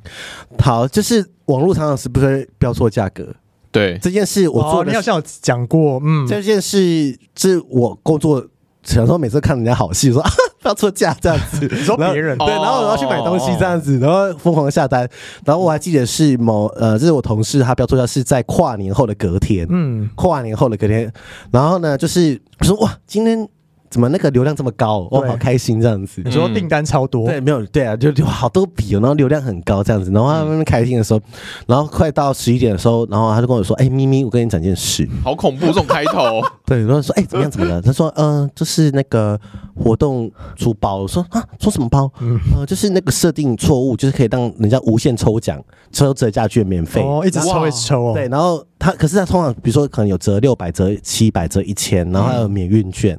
[0.59, 3.27] 好，就是网络常常是不是标错价格？
[3.71, 8.45] 对，这件事我做，你好像有讲过，嗯，这件事是我工作，
[8.83, 10.29] 小时候每次看人家好戏，说 啊
[10.63, 12.37] 标错价这样子， 你说别人。
[12.37, 15.07] 对，然后我要去买东西这样子，然后疯狂下单，
[15.45, 21.11] 然后我还记得是某呃，这是我同事他标错价是在跨年后的隔天，嗯，跨年后的隔天，
[21.51, 23.47] 然后呢，就是我说哇，今天。
[23.89, 25.07] 怎么那个流量这么高？
[25.11, 26.21] 我好开心这样子。
[26.25, 27.27] 你说订单超多？
[27.27, 30.11] 对，没有对啊，就就好多笔，然后流量很高这样子。
[30.11, 31.21] 然后他们开心的时候，
[31.67, 36.41] 然后快到十一点的时候，然后他就跟我说：“哎，咪咪，我跟你讲件事。”好恐怖这种开头。
[36.65, 37.51] 对，然后说：“哎，怎么样？
[37.51, 39.39] 怎么了？”他说：“嗯，就是那个
[39.75, 42.11] 活动出包。”我说：“啊，出什么包？
[42.21, 48.13] 嗯，就是那个设定错误，就是可以让人家无限抽奖，抽折价券免费哦，一直抽一直抽哦。
[48.13, 53.17] 对，然后他可是他通常比如说可能有折六百、折七百、折一千，然后还有免运券。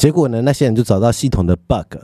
[0.00, 1.98] 结果呢，那些人就找到系统的 bug。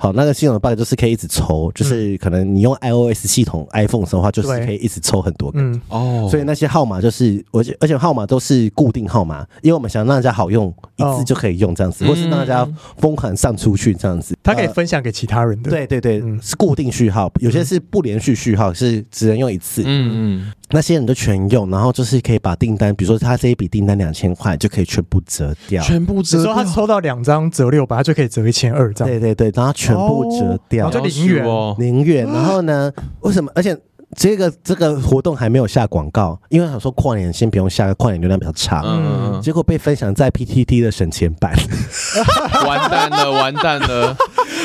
[0.00, 5.60] 好，那个系统的 bug 就是可以一直抽，就是可能你用 iOS 系统 iPhone 的话，就是可以一直抽很多个。
[5.88, 14.36] 哦，所以那些号码就是，而且而且号码都是固定号码，因为我们想让大家好用，一次就可以用这样子，或是让大家疯狂上出去这样子。
[14.42, 15.70] 它可以分享给其他人的。
[15.70, 19.82] 对对对，是固定序号，有些是不连续序号，是只能用一次。
[19.84, 20.52] 嗯嗯。
[20.70, 26.52] 那些人都全用，然后就是可以把订单，比如说他这一笔订单两千块，就可以全部折掉，全部折掉。
[26.52, 29.12] 说他抽到两张折六百，他就可以折一千二，这样。
[29.12, 32.26] 对对对，然后全部折掉，哦、然后就零元哦，零元。
[32.26, 33.50] 然后呢，为什么？
[33.54, 33.76] 而且
[34.16, 38.82] 这个这个活动还没有下广告，因为想说跨年先不用下，跨年流量比较差。
[38.84, 41.54] 嗯，结果被分享在 PTT 的省钱版，
[42.66, 44.16] 完蛋了，完蛋了。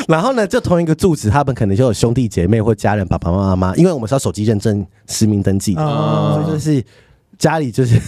[0.08, 6.84] 然后呢，就同一个住址，他们可能就有兄弟姐妹或家人，爸爸妈妈，因为我们是要手机认证实名登记，所以就是
[7.38, 7.98] 家里就是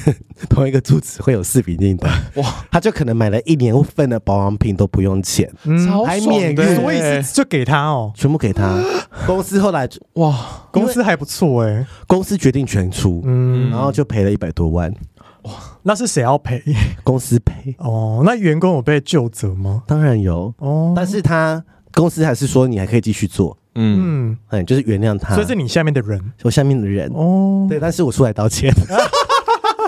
[0.48, 7.00] 同一个住址会有四笔订单，哇，他就可能买了一年份的保养品都不用钱，嗯，还免运，所以
[7.32, 8.78] 就给他哦，全部给他。
[9.26, 14.92] 公司后来哇，公司还不错哎，公司决定全出，嗯，然后就赔了一百多万，
[15.44, 16.62] 哇，那是谁要赔？
[17.02, 17.74] 公司赔。
[17.78, 19.82] 哦，那员工有被救责吗？
[19.86, 20.52] 当然有。
[20.58, 21.64] 哦，但是他。
[21.96, 24.36] 公司还是说你还可以继续做，嗯。
[24.50, 27.10] 嗯，就是原谅他，所以是你下面的人，我下面的人。
[27.14, 28.70] 哦，对，但是我出来道歉。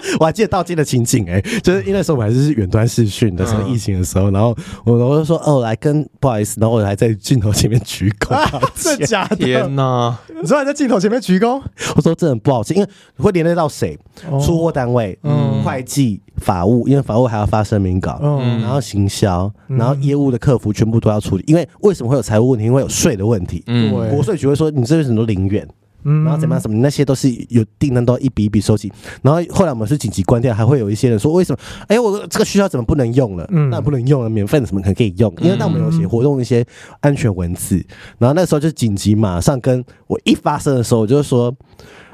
[0.20, 8.36] 我还记得道歉的情景哎、欸，就是因为那时候我还是远端视讯的时候，疫情的时候，然后我我就说哦，来跟不好意思，然后我还在镜头前面鞠躬，
[8.74, 9.36] 真的假的？
[9.36, 10.18] 天哪！
[10.40, 11.60] 你说还在镜头前面鞠躬？
[11.96, 13.98] 我说真的不好吃，因为会连累到谁？
[14.44, 21.44] 出货单位、嗯，会计、法务，因为法务还要发声明稿，嗯，然后行销，然后业务的客服全部都要处理。
[21.46, 22.66] 因为为什么会有财务问题？
[22.66, 25.66] 因为有税的问题，嗯，国税局会说你这边很多零元。
[26.04, 26.60] 嗯，然后怎么样？
[26.60, 28.92] 什么那些都是有订单，都一笔一笔收集。
[29.22, 31.58] 然后后来我们是紧急关掉，还会有一些人说为什么？
[31.88, 33.46] 哎，我这个学校怎么不能用了？
[33.50, 35.32] 嗯，那不能用了，免费的什么可能可以用？
[35.40, 36.64] 因为那我们有写活动一些
[37.00, 37.84] 安全文字。
[38.18, 41.54] 然后那时候就紧急，马上跟我一发生的时候，我就说，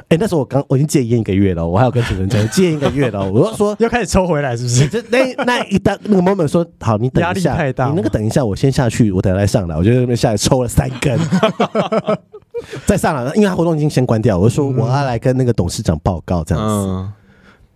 [0.09, 4.87] 哎，那时候我刚我已经戒烟一个月了，我还要跟主持人讲戒烟一个月了，我就说 要开始抽回来，是不是？
[4.88, 11.18] 就 那那一当那个 moment 说好，你等一下， 压力太大，你那个等一下，我先下去，我等下再上来，我就在那边下来抽了三根。
[12.87, 17.12] 再上来，因为他活动已经先关掉，我就说我要来跟那个董事长报告这样子，嗯、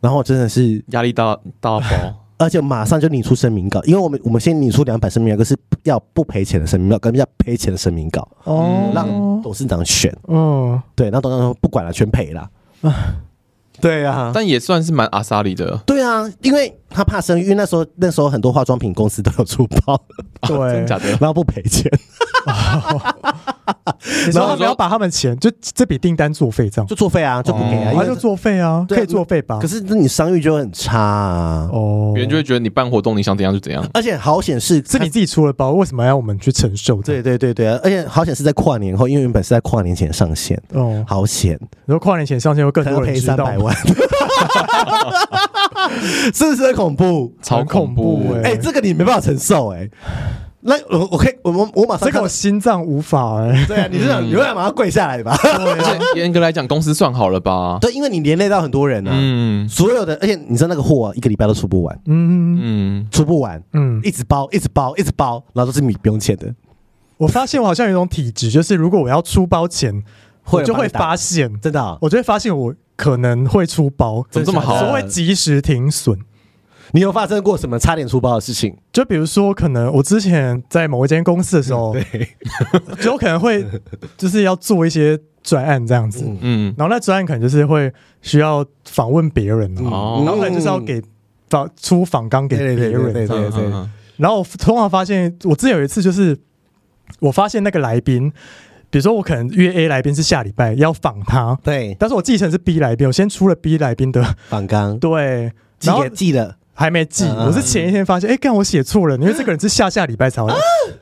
[0.01, 1.87] 然后真的是压力大大爆，
[2.39, 9.09] 而且马上就拟出声明稿，因为我们我们先拟出两版声明稿，是要不赔钱的声明稿，跟要赔钱的声明稿，哦，让
[9.43, 12.49] 董事长选，嗯，对，然后董事长说不管了，全赔了，
[13.81, 20.01] 对啊，但也算是蛮阿萨里的，对啊，因为他怕生育，因为那时候那时候很多化妆品公司都有出包，
[20.47, 21.91] 对，假的，然后不赔钱。
[24.33, 26.87] 然后他们要把他们钱，就这笔订单作废，这样。
[26.87, 29.59] 就作废啊，就不给啊，他就作废啊，可以作废吧？
[29.61, 37.03] 可是那你商誉就会很差啊，哦，别人就会觉得你办活动你想怎样就怎样，而且好险是是你自己出了包，为什么要我们去承受？
[37.03, 43.75] 对对对对啊，而且好险是在跨年后，因为原本是在跨年前上线，哦，好险，然后跨年前上线会更多人赔三百万，
[46.33, 47.35] 是不是很恐怖？
[47.43, 49.89] 超恐怖哎，这个你没办法承受哎。
[50.61, 53.65] 那我我可以，我我我马上这个我心脏无法哎。
[53.67, 55.37] 对啊，你是想你会马上跪下来吧？
[55.43, 57.79] 而且 严格来讲，公司算好了吧？
[57.81, 59.13] 对，因为你连累到很多人啊。
[59.15, 59.69] 嗯。
[59.69, 61.99] 所有的，而且你知道那个货一个礼拜都出不完。
[62.07, 63.09] 嗯嗯。
[63.11, 63.63] 出不完。
[63.73, 64.01] 嗯。
[64.05, 66.53] 一直包，一直包，一直包，然后都是你不用钱的。
[67.19, 70.03] 我发现我好像有一种体质，就是如果我要出包前，
[70.51, 74.79] 我就会发现，真的，我就会发现我可能会出包，怎么这么好？
[74.79, 76.19] 所谓及时停损。
[76.93, 78.77] 你有发生过什么差点出包的事情？
[78.93, 82.29] 就比如说，可能我之前在某一间公司的时候，对，
[83.01, 83.65] 就可能会
[84.17, 91.03] 就是要做一些专案这样子，嗯，然后那专案可能就是会需要访问别人，哦，然后可能就是要给
[91.49, 93.73] 访出访纲给别人，对对对对。
[94.17, 96.37] 然后我通常发现，我之前有一次就是
[97.21, 98.33] 我发现那个来宾，
[98.91, 106.58] 比如说我可能约 A 来宾是下礼拜要访他，对，但是我继承是 B 来宾，我先出了 B 来宾的访纲，对，记也记得。
[106.79, 110.55] 还没寄，我是前一天发现，哎，刚我写错了，因为这个人是下下礼拜才来，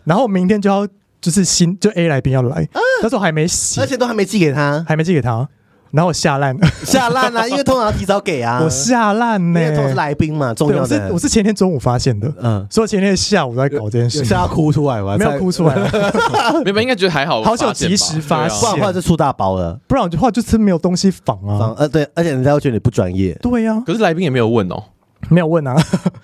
[0.04, 0.88] 然后明天就要
[1.20, 2.66] 就是新就 A 来宾要来，
[3.02, 5.46] 但是我还没写，而且都还没寄给他，还没寄给他，
[5.90, 15.18] 然后我下烂，下烂啊， 因为通常要提早给啊，我下烂呢，因为都是来宾嘛，重要的，我是前天中午发现的，嗯，所以前天下午在搞这件事，吓哭出来吗？
[15.18, 15.74] 没有哭出来，
[16.64, 24.82] 没有，应该觉得还好，好像及时发现，不然的话就出大包了，不然的话就是没有东西仿啊，呃对，而且人家会觉得你不专业，对呀，可是来宾也没有问哦。
[25.28, 25.74] 没有问啊，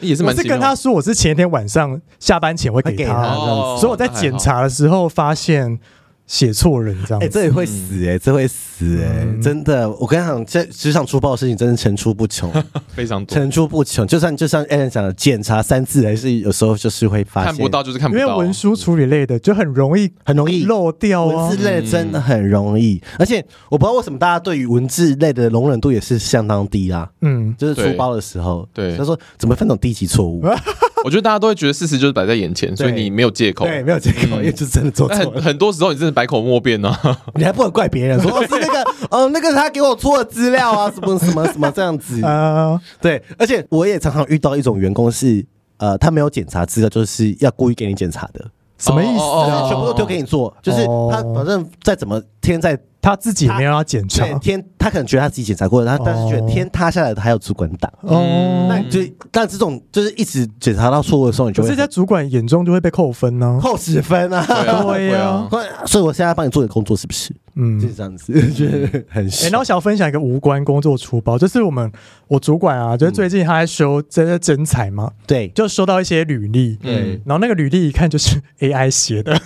[0.00, 3.34] 也是我是跟他说，我是前一天晚上下班前会给他，
[3.78, 5.78] 所以我在检查的时候发现。
[6.26, 12.50] 写错人这样，哎，这也会死哎，这会死哎，真的，我跟你讲，这职场出包的事情真的层出不穷，
[12.88, 14.06] 非常多，层出不穷。
[14.06, 17.52] 就算就像 Allen 讲的，检查三次还是有时候就是会发现。
[17.52, 18.22] 看不到，就是看不到。
[18.22, 20.64] 因为文书处理类的就很容易很容易。
[20.64, 23.02] 漏掉，文字类真的很容易。
[23.18, 27.10] 而且我不知道为什么大家对于文字类的容忍度也是相当低啊。
[27.20, 30.42] 嗯，就是出包的时候，对，他说怎么分这种低级错误？
[31.04, 35.32] 我觉得大家都会觉得事实就是摆在眼前，所以你没有借口，对，没有借口，因为就是真的做错了。
[35.32, 36.94] 很很多时候你真的百口莫辩呢，
[37.34, 42.80] 你还不能怪别人说哦是那个哦那个他给我错的资料啊，什么什么什么这样子 啊？
[43.00, 45.44] 对，而且我也常常遇到一种员工是
[45.78, 48.44] 呃他没有检查资料，就是要故意给你检查的，
[48.82, 49.68] 什么意思啊？
[49.68, 52.78] 全部都丢给你做，就是他反正再怎么天在。
[53.04, 57.92] 他自己没有要检查，天他可能觉得他自己检查过了，他但是觉得天塌下来的还有主管挡。
[58.02, 59.00] 哦，那就
[59.32, 64.46] 但这种就是一直检查到错误的时候，你就会在主管眼中就会被扣分呢，扣十分啊，
[64.84, 65.48] 对呀。
[65.84, 67.34] 所以我现在帮你做点工作，是不是？
[67.54, 69.26] 嗯，就是这样子， 觉得很。
[69.26, 71.90] 哎，然后想要分享一个无关工作粗暴，就是我们
[72.28, 79.38] 我主管啊，就是最近他在修在在征才嘛，对，就收到一些履历，对，然后那个履历一看就是 AI 写的。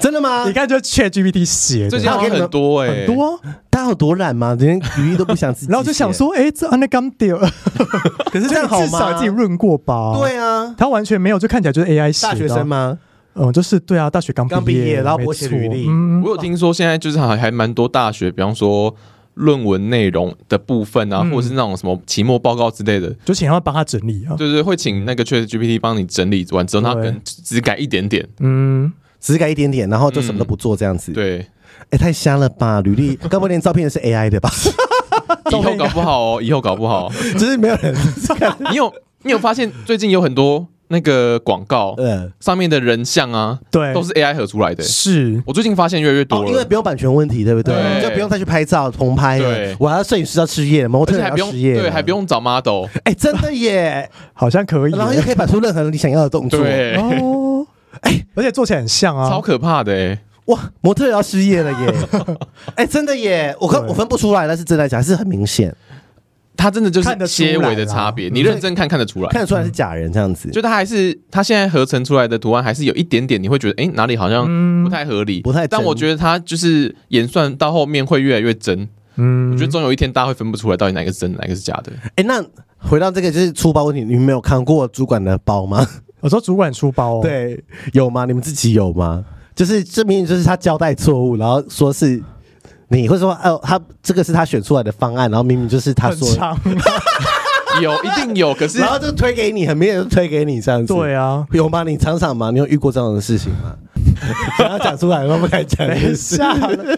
[0.00, 0.46] 真的吗？
[0.48, 3.40] 一看，就 ChatGPT 写的，最近很多哎、欸，很多。
[3.70, 4.54] 大家有多懒吗？
[4.58, 5.72] 连语音都不想自己。
[5.72, 7.38] 然后就想说，哎、欸，这那刚掉，
[8.30, 8.86] 可是这样好吗？
[8.86, 10.14] 至少自己润过吧？
[10.18, 12.32] 对啊，他完全没有，就看起来就是 AI 写的。
[12.32, 12.98] 大学生吗？
[13.34, 15.86] 嗯，就是对啊，大学刚刚毕业，然后我写履历。
[15.88, 18.94] 嗯，我有听说现在就是还还蛮多大学，比方说
[19.34, 24.36] 论文内容的部分啊，嗯、或者是那种什么期末报告之类的，就请他们帮他整理啊。
[24.36, 28.26] 对，对对，会请那个 ChatGPT 帮你整理完之后，他可能只改一点点。
[28.40, 28.92] 嗯。
[29.20, 31.10] 只改一点点，然后就什么都不做这样子。
[31.10, 31.46] 嗯、对，哎、
[31.92, 32.82] 欸，太瞎了吧！
[32.82, 34.50] 履历， 该不会连照片也是 AI 的吧？
[35.50, 37.94] 以后搞不好哦，以后搞不好， 只是没有人
[38.38, 38.54] 看。
[38.70, 38.92] 你有
[39.22, 44.82] 你有发现最近有很多那个广告，嗯，上面的人像啊，对，都是 AI 合出来的。
[44.84, 47.74] 是我最近发现越来越多、哦，因为不用版权问题，对不对？
[47.74, 49.38] 对就不用再去拍照重拍。
[49.40, 52.84] 对，我还要摄影师要失业，模特还要失业，对，还不用找 model。
[53.04, 56.60] 哎、欸，真的耶， 好像可以，然后又可以摆出任何你想要的动作。
[56.60, 56.94] 对。
[56.96, 57.66] 哦
[58.00, 60.18] 哎，欸、而且做起来很像啊，超可怕的！
[60.46, 61.94] 哇，模特也要失业了耶！
[62.74, 65.74] 哎、欸，真的耶，我看对我分不出来，那是真的假的，是很明显，
[66.56, 70.50] 他真的就是些微的差别，你认真看看得出来，看得出来是假人这样子。
[70.50, 74.44] 就他还是他现在合成出来的图案，还是有一点点，你会觉得哎、欸，哪里好像
[74.84, 75.66] 不太合理，嗯、不太。
[75.66, 78.88] 但我觉得他就是演算到后面会越来越真。
[79.16, 81.92] 嗯，我觉得总有一天大家会分不出来到底哪个是真，哪个是假的。
[82.16, 82.44] 哎、欸，那
[82.78, 85.86] 回到这个就是粗包问题，你们没有看过主管的包吗？
[86.20, 87.62] 我说主管出包，对，
[87.92, 88.24] 有吗？
[88.24, 89.24] 你们自己有吗？
[89.54, 92.20] 就是证明就是他交代错误，然后说是
[93.02, 96.56] 你会说哦，他这个是他选出来的方案，然后明明就是他说的
[97.82, 100.92] 有，一定有，可是然后就推给你，很明显就推给你这样子。
[100.94, 101.82] 对啊，有吗？
[101.82, 102.50] 你常常吗？
[102.50, 103.74] 你有遇过这样的事情吗？
[104.58, 105.86] 想要讲出来，我不敢讲。
[105.86, 106.54] 等一下，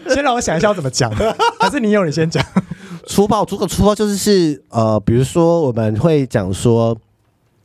[0.09, 1.11] 先让我想一下要怎么讲，
[1.59, 2.43] 还是你有你先讲。
[3.07, 6.97] 粗暴，如果粗暴就是是呃，比如说我们会讲说。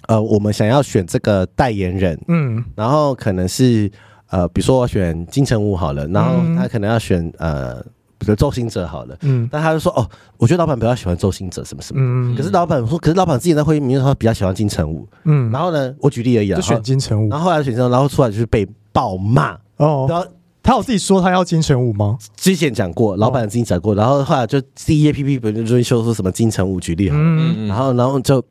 [0.09, 3.89] 呃，我们想要选这个代言人，嗯，然后可能是
[4.31, 7.81] 呃，比如说我选金城武好了，然后他可能要选呃，
[8.23, 10.09] 比如周星哲好了，嗯，但他就说哦，
[10.39, 19.53] 我觉得老板比较喜欢周星哲什么什么，嗯，可是老板说，可是老板自己在会议里面说比较喜欢金城武，嗯，然后呢，我举例而已啊，就选金城武，然后后来选金城武，然后出来就是被暴骂。
[19.77, 20.27] 哦，然后
[20.63, 22.17] 他有自己说他要金城武吗？
[22.37, 28.43] 之前讲过，老板自己讲过，然后后来就 C A P P 本身就说说什么金城武举例好了，嗯，然后然后就。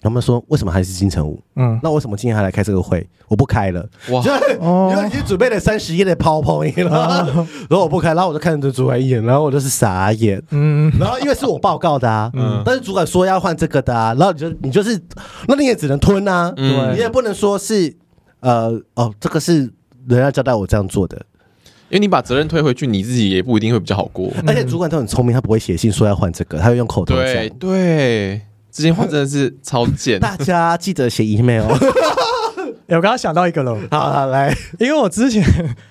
[0.00, 1.42] 他们说：“为什么还是金城武？
[1.56, 3.04] 嗯，那为什么今天还来开这个会？
[3.26, 3.84] 我不开了。
[4.10, 7.26] 哇，因为 已经准备了三十页的 PowerPoint 了，
[7.68, 10.40] 然后我不开，然后我就看着主管一眼，然后我就是傻眼。
[10.50, 15.00] 嗯，然后因为是我报告的啊，嗯，但是主管说要换这个的啊，然后你就你就是，
[15.48, 17.92] 那你也只能吞啊，对，你也不能说是，
[18.40, 19.62] 呃，哦，这个是
[20.06, 21.16] 人家交代我这样做的，
[21.88, 24.30] 因为你把责任推回去，你自己也不一定会比较好过。
[24.46, 27.24] 而且主管都很聪明，他不会写信说要换这个，他会用口头讲。
[27.24, 28.40] 对对。”
[28.76, 30.20] 这句话真的是超贱！
[30.20, 31.62] 大家记得写 email。
[31.62, 31.76] 欸、
[32.96, 35.42] 我刚刚想到一个了，好，好来，因为我之前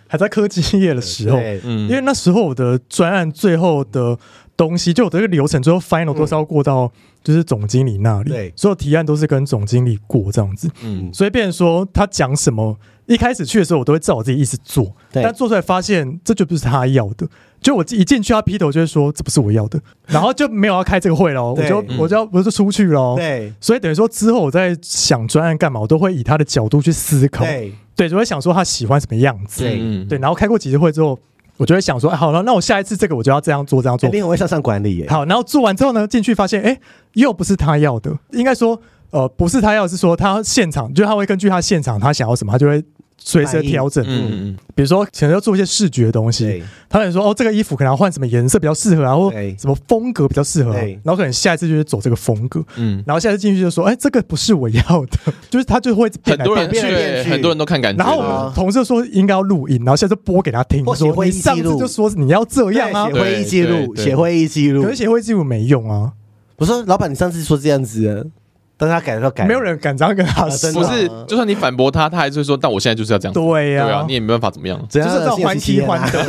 [0.07, 4.15] 还在科技业的时候，嗯，因为那时候我的专案最后的
[4.55, 6.91] 东西，就我的一个流程最后 final 都是要过到
[7.23, 15.23] 就是总经理那里，对，所有提案都是跟总经理过这样子，嗯，所以变成说他讲什么，一开始去的时候我都会照我自己意思做，对。
[15.23, 17.27] 但做出来发现这就不是他要的。
[17.61, 23.15] 就我一进去，他劈头就会说这不是我要的， 然后就没有要开这个会了，我就我就要我就出去了。
[23.15, 27.43] 对，所以等于说之后我在想专案干嘛，我都会以他的角度去思考。
[27.43, 29.63] 对，对，就会想说他喜欢什么样子。
[29.63, 31.17] 对，对，然后开过几次会之后，
[31.57, 34.09] 我就会想说，哎，好了，那我下一次这个我就要这样做，这样做。
[34.09, 35.07] 另外我会向上管理耶。
[35.09, 36.79] 好，然后做完之后呢，进去发现，哎，
[37.13, 38.11] 又不是他要的。
[38.33, 42.83] 应该说，呃，不是他要，是说他现场，就他会根据他现场他想要什么，他就会。
[43.17, 66.11] 随时调整，嗯嗯，比如说可能要做一些视觉的东西，他可能说哦，这个衣服可能要换什么颜色比较适合，然后什么风格比较适合，然后可能下一次就是走这个风格，嗯，然后下次进去就说，哎，这个不是我要的， 就是他就会很多人去，很多人都看感觉，然后我们同事说应该要录音，然后下次播给他听，说你上次就说你要这样啊，写会议记录，写会议记录，可是写会议记录没用啊，
[66.57, 68.29] 我说老板，你上次说这样子。
[68.77, 70.71] 但他改的时候改，没有人敢这样跟他说。
[70.73, 73.33] 不是，就算你反驳他，他还是会说，但我现在就是要这样。
[73.33, 74.79] 对呀，对啊，你也没办法怎么样。
[74.89, 76.23] 就是这种欢喜欢德，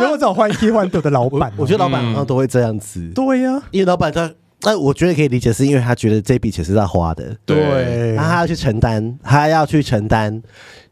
[0.00, 1.52] 就是这种欢喜欢德的老板。
[1.56, 3.00] 我觉得老板好像都会这样子。
[3.14, 4.30] 对呀，因为老板他。
[4.66, 10.42] 那我觉得可以理解，是因为他觉得这笔钱是他花的，对，那他要去承担，他要去承担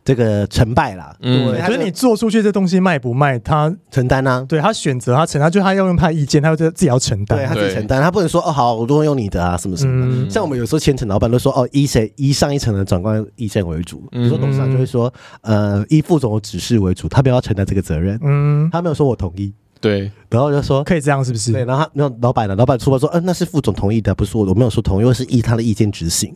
[0.05, 1.15] 这个成败啦。
[1.21, 4.45] 嗯，对，所以你做出去这东西卖不卖，他承担啊？
[4.49, 10.31] 对，他选择他承担，就他要用他的意见，他要自己要承担，对他自己承担，他不能说哦好，我都用你的啊什么什么的。
[10.31, 19.53] 像我们有时候千层，老板都说哦以谁以上一层的长官意见为主，比如说董事长就会说呃以副总的指示为主，他不要承担这个责任，嗯，他没有说我同意。
[19.83, 21.51] 对，然后就说可以这样，是不是？
[21.53, 22.55] 对，然后他那老板呢？
[22.55, 26.33] 老板出来说，嗯、呃，那是副总同意的，不是我，我没有说同意，我是依他的意见执行。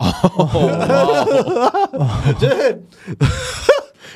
[2.40, 2.82] 就是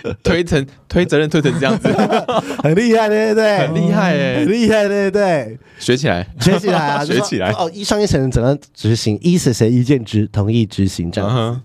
[0.24, 1.88] 推成推责任推成这样子，
[2.62, 3.58] 很厉害，对不对？
[3.58, 5.58] 很厉害，哎，很厉害，对不对？
[5.78, 7.50] 学起来，学起来啊， 学起来。
[7.52, 9.16] 哦，依上一层怎样执行？
[9.22, 11.60] 依谁谁意见执同意执行这样子。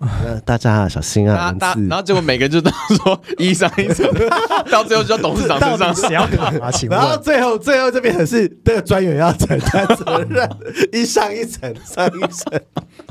[0.00, 0.40] Uh-huh.
[0.44, 1.54] 大家小心啊！
[1.88, 4.06] 然后结果每个人就都说一上一层，
[4.70, 6.70] 到最后就董事长身上谁要扛啊？
[6.70, 10.50] 请问，然后最后最后这边可是这个专员要承担责任，
[10.92, 12.60] 一上一层上一层。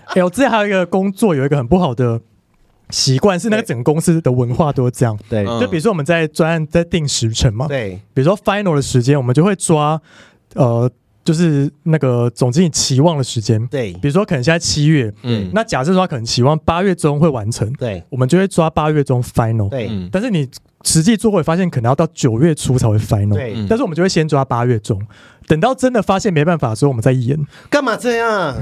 [0.07, 2.21] 哎，我之前还有一个工作，有一个很不好的
[2.89, 5.17] 习惯，是那个整个公司的文化都是这样。
[5.27, 9.99] 对，就比如说我们在专案在定时程嘛，对，比如说 final 的时间，我们就会抓
[10.55, 10.91] 呃。
[11.23, 20.47] 就是那个总经理期望的时间，对，比如说可能现在七月，嗯，那假设说他可能期望八月中会完成，对，我们就会抓八月中 final，对，但是你
[20.83, 25.01] 实际做会发现可能要到九月初才会 final，对，但是我们就会先抓八月中，
[25.47, 28.55] 等到真的发现没办法的时候，我们再演，干嘛这样？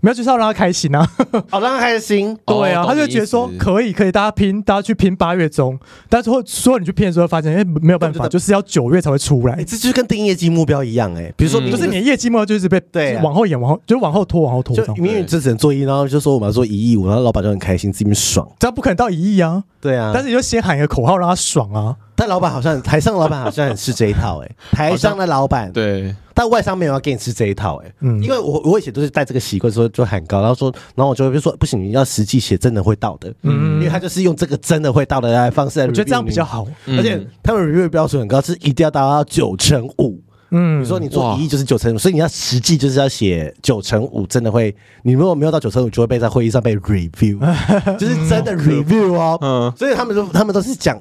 [0.00, 1.04] 没有，就是要让他开心啊！
[1.50, 2.36] 哦，让他开心。
[2.46, 5.78] 对啊，他就觉得说可以，可以，大家拼，大家去拼八月中。
[6.08, 9.56] 但是后说你去拼的时候，发现哎，没有办法，就是要九月才会出来。
[9.64, 11.32] 这就是跟定业绩目标一样哎。
[11.36, 14.76] 比如说，就是你的业绩目标就是被对往后延，往后就往后拖，往后拖。
[14.76, 18.48] 就明明只能做一，然后就说我们要做一亿五，然后老板就很开心，自己爽。
[18.60, 19.64] 这样不可能到一亿啊！
[19.80, 21.96] 对啊，但是你就先喊一个口号让他爽啊！
[22.18, 26.12] 但老板好像台上的老板好像很吃这一套哎， 台上的老板对。
[26.34, 47.40] 但外商没有要给你吃这一套，哎，嗯，因为我我以前都是带这个习惯，说就喊高，然后说，然后我就会说不行，你要实际写真的会到的，嗯，因为他就是用这个真的会到的来方式来，我觉得这样比较好，而且他们 review 标准很高，是一定要达到九成五，嗯，比如说你做一亿就是九成五，所以你要实际就是要写九成五，真的会，你如果没有到九成五，就会被在会议上被 review，
[47.98, 50.96] 就是真的 review 哦，嗯，所以他们说他们都是讲。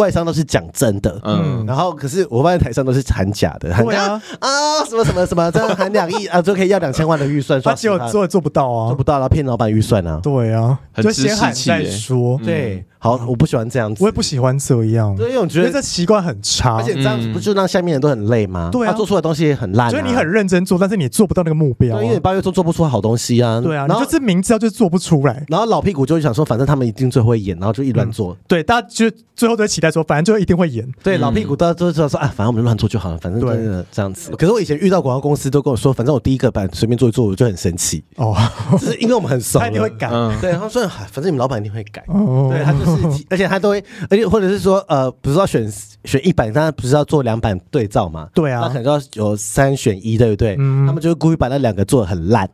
[0.00, 12.84] 外商都是讲真的，嗯，然后可是我发现台上都是喊假的，喊啊啊什么什么什么， 这样喊两亿啊就可以要两千万的预算，他结果做也做不到啊，做不到，然后骗老板预算啊，对啊，就先喊再说，对。
[13.02, 18.68] 好，我不喜欢这样子，我也不喜欢这样，所以我觉得这习惯很差，而且这样子不就让下面人都很累吗？
[18.70, 23.58] 对啊，做出来的东西也很烂，所以你很认真做，但是你做不到那个目标，因为你八月做做不出好东西啊。
[23.58, 28.36] 对啊，然后就是明知道就是做不出来，然后老屁股就会想说，反正他们一定最会演，然后就一乱做。
[28.46, 30.86] 对，大家就最后都期待说，反正就一定会演。
[31.02, 34.30] 对，老屁股大家都知道说，啊，反正我们乱做就好了，反正真的这样子。
[34.32, 38.36] 可是我以前遇到广告公司都跟我说，反正我第一个版随便做一做，我就很生气哦，
[38.72, 40.08] 就是因为我们很熟，他一定会改。
[40.40, 42.04] 对，他说，反正你们老板一定会改。
[42.06, 43.84] 对，他就是， 而且他都会。
[44.08, 45.70] 而且或者是说，呃，不是要选
[46.04, 48.28] 选一版，他不是要做两版对照嘛？
[48.34, 50.56] 对啊，他可能要有三选一，对不对？
[50.58, 52.48] 嗯，他们就会故意把那两个做的很烂，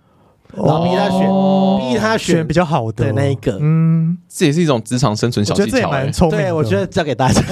[0.54, 3.12] 然后逼他选，哦、逼他选比较好的。
[3.12, 3.58] 那一个。
[3.60, 7.42] 嗯，这也是一种职场生存小技巧，欸，对，我觉得教给大家。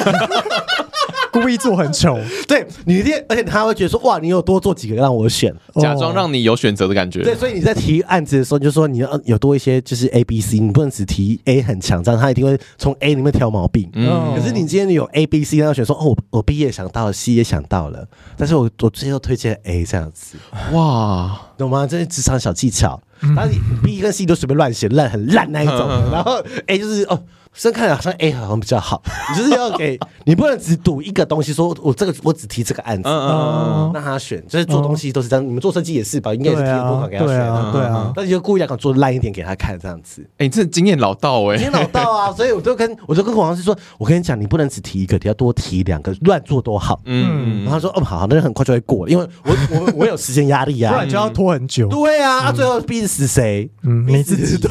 [1.35, 2.17] 故意做很丑，
[2.47, 7.23] 对你一定，而且他会觉得说，哇，你有多做几个让我选，假装让你有选择的感觉。
[7.23, 13.91] 对，所以你在提案子的时候，你就说你要有多一些，就是 A、B、C，你不能只提 A 很强，这样他一定会从 A 里面挑毛病。
[13.95, 18.07] 嗯，可是你今天你有 A、B、C，让他选说，哦，我我 B 也想到了，C 也想到了，
[18.37, 20.37] 但是我我最后推荐 A 这样子，
[20.73, 21.87] 哇，懂吗？
[21.87, 27.21] 这是职场小技巧，然后你 B 跟 C 都随便乱写，烂很烂那一种， 然后 A 就是哦。
[27.55, 36.35] 先看好像 A 好像比较好，你 就是要给你不能只赌一个东西，说我这个我只提这个案子，让他选，就是做东西都是这样，你们做设计也是吧？
[36.35, 40.23] 应该也是提多少给他选，对啊，对啊，但你就故意要搞做烂一点给他看这样子。
[40.39, 47.01] 哎，你这经验老道哎，经验老道啊， 所以我就跟我就跟黄老师说，我跟你讲，你不能只提一个，你要多提两个，乱做多好。
[47.05, 51.89] 嗯，然后他说哦好，那就很快就会过，因为我 我我有时间压力啊，不然就要拖很久。
[51.89, 53.71] 对啊，最后逼死谁？
[53.83, 54.59] 嗯，你自己。
[54.59, 54.71] 对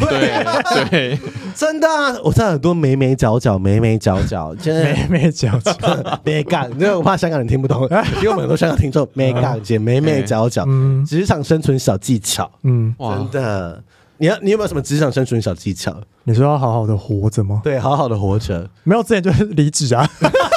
[0.89, 1.19] 对，
[1.55, 3.57] 真的啊，我知道很多眉眉角角。
[3.57, 4.83] 眉眉角角， 真的。
[4.83, 5.73] 眉眉角角，
[6.25, 7.81] 没干，因为我怕香港人听不懂，
[8.17, 10.65] 因为我们很多香港听众没干，姐眉眉角角，
[11.07, 12.93] 职场生存小技巧，嗯，
[13.31, 13.83] 真的，
[14.17, 15.95] 你要你有没有什么职场生存小技巧？
[16.23, 17.61] 你说要好好的活着吗？
[17.63, 20.09] 对，好好的活着，没有之前就是离职啊，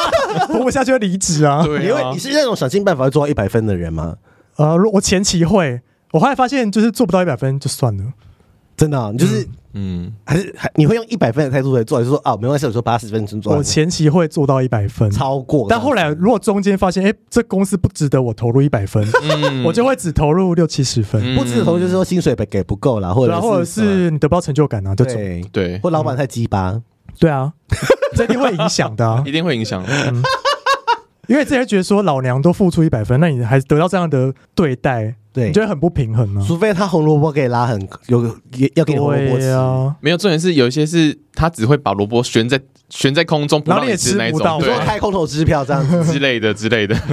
[0.49, 4.17] 活不下去就离职啊，对，因为你是那种想尽办法要做到一百分的人吗？
[4.57, 5.81] 呃，我前期会，
[6.13, 8.05] 我后来发现就是做不到一百分就算了。
[8.77, 9.47] 真的、哦，你就是
[9.79, 13.55] 嗯，还是还你会用一百分的态度来做，还是说啊没关系，我说八十分钟做。
[13.55, 15.67] 我前期会做到一百分，超过。
[15.69, 21.21] 但后来如果中间发现，哎、欸，这公司不值得我投入一百分，嗯、 我就会只投入六七十分。
[21.23, 25.15] 嗯、不值得投入就是说薪水给不够啦，或者或者是你得不到成就感啊，这种。
[25.15, 25.43] 对。
[25.53, 26.81] 对，或老板太鸡巴，
[27.19, 27.53] 对啊，
[28.17, 29.85] 这一定会影响的、啊， 一定会影响。
[29.87, 30.23] 嗯。
[31.29, 36.45] 因为之前觉得说老娘都付出一百分，那你还得到这样的对待，对，你觉得很不平衡呢、啊？
[36.49, 38.25] 除非他红萝卜可以拉很有，
[38.75, 39.95] 要给你红萝卜吃啊。
[40.01, 42.59] 没有重点是有一些是他只会把萝卜悬在
[42.89, 46.97] 悬在空中，然后你也吃不到，对，开空头支票这样子之类的之类的。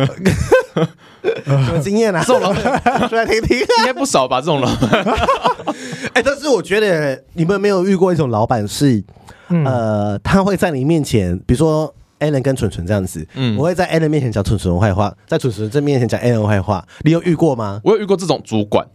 [1.43, 2.23] 什么经验啊？
[2.25, 4.39] 这种老 板说来听听，应该不少吧？
[4.39, 5.03] 这种老板。
[6.13, 9.03] 哎，但是我觉得你们没有遇过一种老板是，
[9.49, 11.93] 嗯、呃，他会在你面前，比如说。
[12.23, 16.85] Allen 跟蠢蠢这样子，嗯，我会在 Allen 面前讲蠢蠢坏话，在蠢蠢这面前讲 Allen 坏话。
[17.03, 17.81] 你有遇过吗？
[17.83, 18.87] 我有遇过这种主管，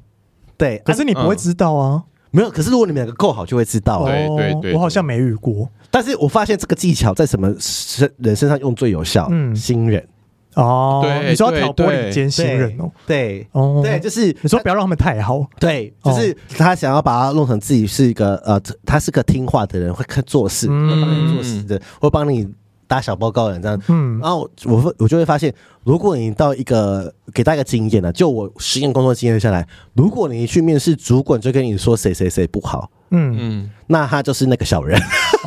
[0.56, 2.50] 对，可是你不会知道啊，没有。
[2.50, 4.04] 可是如果你们两个够好，就会知道。
[4.04, 9.28] 对对对，我好像没遇过，但是我发现这个技巧在什么身人身上用最有效？
[9.30, 10.06] 嗯，新人
[10.54, 22.48] 哦，对，你说要挑拨离间新人哦，对，哦，对，就是你说不要让他们太好，对，就是他想要把他弄成自己是一个呃，他是个听话的人，会看做事，会帮你做事的，会帮你。
[22.88, 33.36] 打小报告的人这样，嗯，然后我我就会发现，如果你到一个给大家一个经验呢，就我实验工作经验下来，如果你去面试主管，就跟你说谁谁谁不好，嗯。
[33.38, 35.00] 嗯，那他就是那个小人。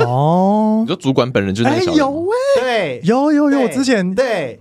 [0.06, 0.84] 哦。
[0.84, 2.26] 你说主管本人就是那个小人，有
[2.58, 4.60] 哎，对，有有有，我之前对。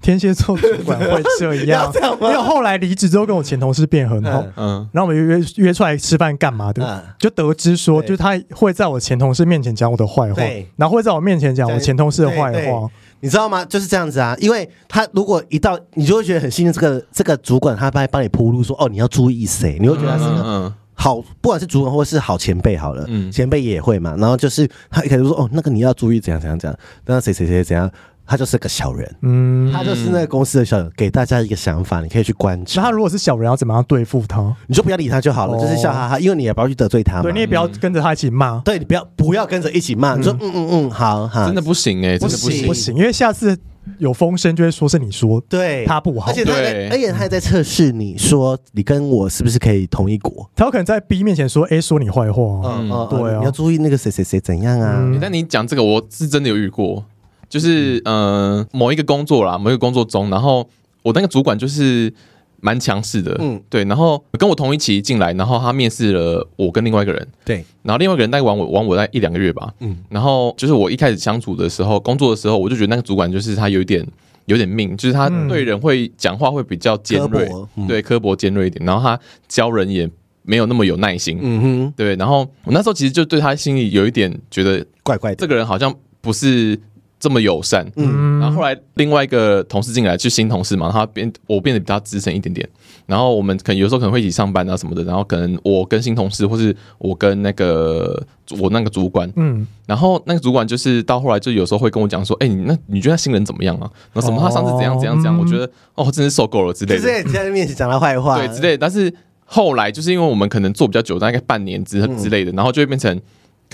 [0.00, 10.42] 天蝎座主管会这样， 因为后来离职之后跟我前同事变很好，嗯，然后我们约约出来吃饭干嘛的，就得知说，就是他会在我前同事面前讲我的坏话，
[10.76, 12.88] 然后会在我面前讲我前同事的坏话，
[13.20, 13.64] 你知道吗？
[13.64, 27.90] 就是这样子啊，因为他如果一到，你就会觉得很信任这个这个主管，他帮帮你铺路说，哦，你要注意谁，你会觉得他是个好，不管是主管或是好前辈，好了，前辈也会嘛，然后就是他一开始说，哦，那个你要注意怎样怎样怎样，那谁谁谁怎样。
[28.26, 32.80] 他就是个小人，嗯，他就是那个公司的小人，给大家一个想法，你可以去观察。
[32.80, 34.54] 那他如果是小人，要怎么样对付他？
[34.66, 37.22] 你就不要理他就好了，就是笑哈哈，因为你也不要去得罪他嘛。
[37.22, 38.58] 对，你也不要跟着他一起骂。
[38.60, 40.16] 对，你不要不要跟着一起骂。
[40.16, 43.56] 你说嗯嗯嗯，好好，真的不行哎，真的不行不行，因为下次
[43.98, 46.52] 有风声就会说是你说对他不好，而且他
[46.90, 50.50] 而且他还在测试你说你跟我是不是可以同一国？
[50.56, 55.00] 他有可能在 B 面前说 A 说你坏话，嗯嗯，对啊，你要注意那个谁谁谁怎样啊？
[55.20, 57.04] 但你讲这个，我是真的有遇过。
[57.48, 60.68] 就是嗯、呃，某一个工作啦，某一个工作中，然后
[61.02, 62.12] 我那个主管就是
[62.60, 74.04] 蛮强势的，嗯，对，然后跟我同一期进来，然后他面试了我跟另外一个人，对，然后另外一个人大概玩我玩我大概一两个月吧，嗯，然后就是我一开始相处的时候，工作的时候，我就觉得那个主管就是他有一点
[74.46, 80.10] 有点命，就是他对人会讲话会比较尖锐，嗯、对，刻薄尖锐一点，然后他教人也
[80.42, 86.80] 没有那么有耐心，嗯哼，对，然后我那时候其实就对他心里有一点觉得怪怪的，这个人好像不是。
[87.26, 92.68] 这么友善，嗯，然后后来另外一个同事进来，就新同事嘛，他变我变得比较资深一点点，
[93.04, 98.24] 然后我们可能有时候可能会一起上班啊什么的，然后可能我跟新同事，或是我跟那个
[98.60, 103.90] 我那个主管，嗯，然后那个主管就是到后来就有时候会跟我讲说，哎，你那你觉得新人怎么样啊？
[104.12, 105.36] 那什么他上次怎样怎样怎样？
[105.36, 108.78] 我觉得哦，真是受够了之类的，就是在面前讲他坏话，对之类的。
[108.78, 109.12] 但是
[109.44, 113.20] 后来就是因为我们可能做比较久，大概半年之之类的，然后就会变成。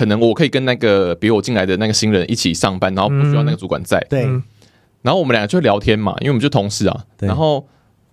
[0.03, 3.98] 可能我可以跟那个比我进来的那个新人一起上班，然后不需要那个主管在。
[3.98, 4.22] 嗯、对，
[5.03, 7.05] 然后我们俩就聊天嘛，因为我们就同事啊。
[7.16, 7.64] 对然后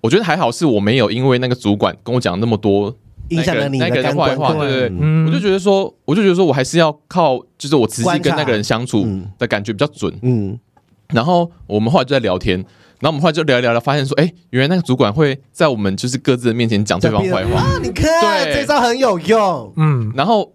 [0.02, 2.96] 我觉得还好，是我没有因为那个主管跟我讲那么多
[3.30, 4.90] 影响了你的坏话，对对对。
[5.02, 9.08] 嗯、我就觉得说，我就觉得说我还是要靠，就是我仔细跟那个人相处
[9.40, 10.14] 的感觉比较准。
[10.22, 10.60] 嗯。
[11.08, 12.56] 然后我们后来就在聊天，
[13.00, 17.62] 然后我们后来就聊一聊聊，发现说，哎，原来那个主管会在我们就是各自的面前讲对方坏话。
[17.62, 19.74] 啊，你看，对这招很有用。
[19.76, 20.54] 嗯，然后。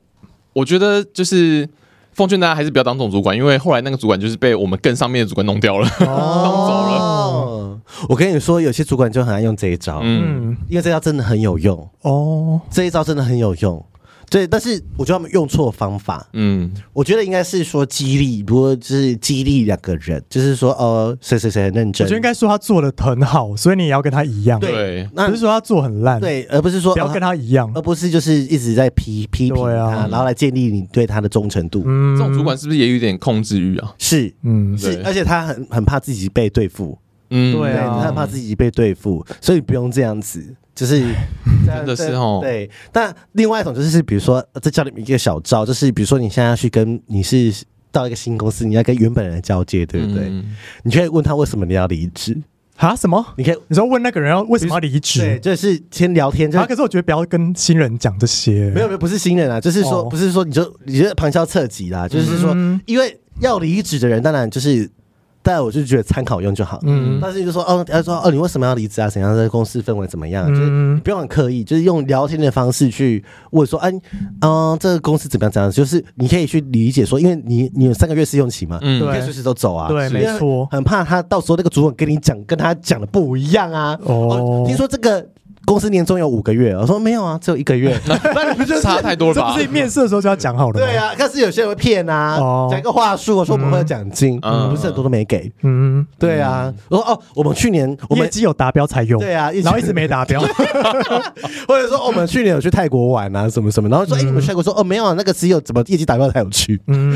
[0.55, 1.69] 我觉得就是
[2.13, 7.81] 奉劝大家还是不要当这种主管，因为后来那个主管就是被我们更上面的主管弄掉了，弄走了。
[8.09, 13.85] 我跟你说，有些主管就很爱用这一招，嗯，因为这招真的很有用哦，这一招真的很有用。
[14.35, 16.26] 对，但是我觉得他们用错方法。
[16.32, 22.05] 嗯，我觉得应该是说激励，不过就是激励两个人，就是说呃，谁谁谁很认真。
[22.05, 24.59] 我觉得应该说他做的很好，所以你也要跟他一样。
[24.59, 31.85] 对，那不是说他做很烂，对，而不是说不要跟他一样，而不是就是一直在批批评他，然后来建立你对他的忠诚度。
[31.87, 33.95] 嗯，这种主管是不是也有点控制欲啊？
[33.99, 36.99] 是，嗯，是，而且他很很怕自己被对付。
[37.30, 40.57] 嗯，对，他很怕自己被对付，所以不用这样子。
[40.75, 41.01] 就是
[41.66, 42.68] 真的是哦，对。
[42.93, 47.53] 但另外一种就是，比如说，再教你们一个小招，就是比如说，你现在要去跟你是
[47.93, 50.25] 到一个新公司，你要跟原本人交接，对不对？
[50.25, 52.37] 嗯、你可以问他为什么你要离职，
[52.77, 52.95] 啊？
[52.97, 53.25] 什么？
[53.37, 55.20] 你可以，你说问那个人要为什么要离职？
[55.20, 56.51] 对，就是先聊天。
[56.51, 58.70] 就啊，可是我觉得不要跟新人讲这些。
[58.70, 62.55] 没有没有，不是新人啊，就是说，不是说你就你就旁敲侧击啦，就是说，
[62.87, 64.91] 因为要离职的人，当然就是。
[65.45, 69.09] 但我就觉得参考用就好，嗯，但是你就说哦，他说哦，你为什么要离职啊？
[69.09, 69.30] 怎样？
[69.36, 70.49] 这个公司氛围怎么样？
[70.49, 73.92] 就是你不用很刻意，就是用聊天的方式去问说，哎，
[74.40, 75.53] 嗯，这个公司怎么样？
[75.53, 75.70] 怎样？
[75.70, 83.99] 就是你可以去理解说，因为你你有三个月试用期嘛，嗯，你可以随时都走啊，对，没错，很怕他到时候那个主管跟你讲，跟他讲的不一样啊。
[84.05, 85.26] 哦，听说这个。
[85.67, 87.99] 公司年终有五个月，我说没有啊，只有一个月，
[88.35, 89.49] 那你不就差太多了吧？
[89.49, 90.87] 这不是面试的时候就要讲好的吗？
[90.87, 92.37] 对啊，但是有些人会骗啊，
[92.71, 95.51] 讲一个话术，我说我们会有奖金，不是很多都没给。
[95.62, 100.41] 嗯，对啊，我说哦，我们去年我们业绩有达标才有，对啊，然后一直没达标，
[101.67, 106.81] 或者说我们去年有去泰国玩啊，什么什么，然后说哎，你们去泰国说哦没有啊，那个只有怎么业绩达标才有去。
[106.89, 107.15] 嗯。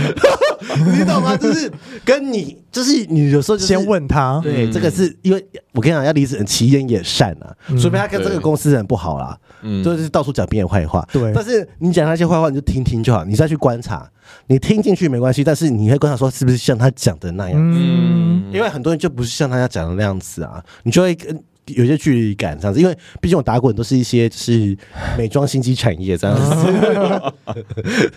[0.98, 1.36] 你懂吗？
[1.36, 1.70] 就是
[2.04, 11.32] 跟你，就是你有时候就先问他，对，这个是因为我跟你讲，要离职人其言也善啊，除非他跟这个公司人不好啦，嗯，就是到处讲别人坏话，对。
[11.34, 14.08] 但是你讲那些坏话，你就听听就好，你再去观察，
[14.46, 21.38] 你听进去没关系，但是你会观察说是不是像他讲的那样，嗯，因为很多人就不是像他要讲的那样子啊，你就会跟。
[21.76, 24.76] 有些距离感这样子，因为毕竟我打滚都是一些就是
[25.16, 27.32] 美妆新机产业这样子，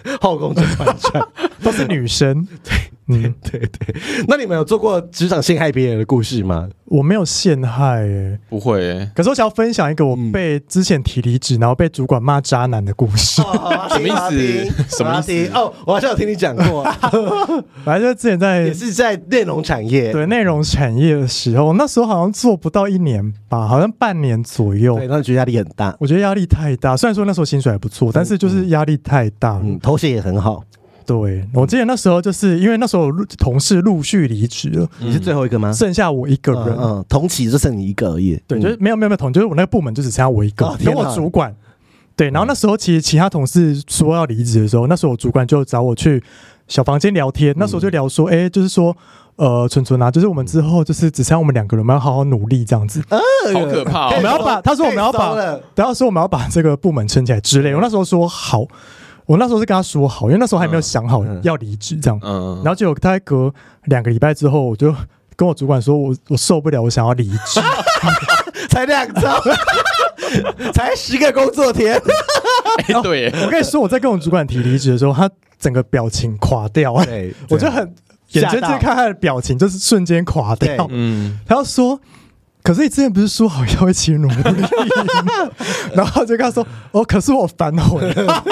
[0.22, 1.22] 后宫甄嬛传。
[1.64, 2.74] 都是女生，对，
[3.12, 3.96] 嗯， 对对。
[4.28, 6.70] 那你们有做过职场陷害别人的故事吗？
[6.86, 9.12] 我没有陷害，哎，不会，哎。
[9.16, 13.42] 可是我想要分享一个我被之前提离职，然后被主管骂渣男的故事。
[13.42, 14.12] 什么意
[14.68, 14.98] 思？
[14.98, 15.52] 什么意思？
[15.54, 16.84] 哦，我好像有听你讲过。
[17.86, 23.22] 反正就之前在 也是在内容产业，对内容产业的时候，那时候好像做不到一年。
[23.48, 25.96] 吧，好像半年左右，对，那觉得压力很大。
[26.00, 29.60] 我觉得压力太大，虽然说那时候薪水还不错，但是就是压力太大。
[29.64, 30.64] 嗯，头衔也很好。
[31.20, 35.74] 对，我记得那时候就是因为那时候同事陆续离职了，你是最后一个吗？
[35.74, 38.40] 剩下我一个人，嗯，同期就剩你一个而已。
[38.48, 41.54] 对，就是没有没有没有同，就是我那个部门就只剩下我一个，跟我主管。
[42.16, 46.24] 对，然后那时候其实其他同事说要离职的时候，那时候我主管就找我去
[46.68, 48.96] 小房间聊天，那时候就聊说，哎，就是说。
[49.38, 53.02] 呃，纯纯啊，就是我们之后就是只剩我们两个人，我们要好好努力这样子。
[53.10, 54.10] 好可怕！
[54.10, 55.34] 我们要把他说我们要把，
[55.74, 57.74] 等下说我们要把这个部门撑起来之类。
[57.74, 58.68] 我那时候说好，
[59.26, 62.20] 我那时候是跟他说好，因为那时候还没有想好要离职这样。
[62.24, 62.62] 嗯。
[62.64, 63.54] 然后结果大概隔
[63.86, 64.94] 两个礼拜之后，我就
[65.36, 67.62] 跟我主管说，我我受不了，我想要离职。
[68.70, 69.28] 才两周，
[70.74, 72.02] 才十个工作天。
[73.04, 76.96] 对，我跟你说，我在跟我主管提离职的时候，他整个表情垮掉。
[77.06, 77.94] 对，我就很。
[78.34, 80.88] 眼睁睁看他的表情，就是瞬间垮掉。
[80.90, 82.00] 嗯，他要说，
[82.64, 84.36] 可是你之前不是说好要一起努力？
[85.94, 88.44] 然后就跟他说，哦，可是我反悔了。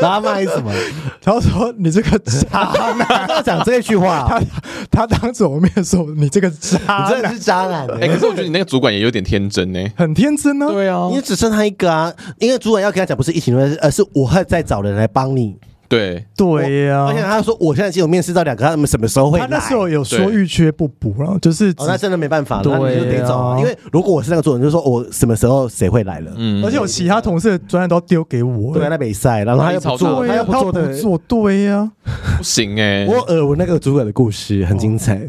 [0.00, 0.72] 然后他骂你什么？
[1.22, 2.60] 他说你这个渣
[2.98, 3.06] 男。
[3.28, 4.26] 他讲这句话，
[4.90, 7.86] 他他当着我面说你这个渣男，你真的是渣男。
[8.00, 10.66] 哎，可是我觉得你那个主管也有点天真呢，很天真呢。
[10.68, 15.56] 对啊，因为只剩他一个啊，因为主管要跟他讲，不是一起而是我会再找人来帮你。
[15.94, 19.46] 对对呀，而且他说我现在只有面试到两个，他们什么时候会来？
[19.46, 23.56] 他那时候有说遇缺不补了，就是哦，那真的没办法了，那你就得走。
[23.58, 26.32] 因为如果我是那个主管，就说我什么时候谁会来了？
[26.36, 31.90] 嗯，而且我其他同事的专案都丢给我，对，那比赛，然后他又不做，他又不做的做对呀，
[32.36, 33.06] 不行哎。
[33.06, 35.20] 我耳闻那个主管的故事很精彩。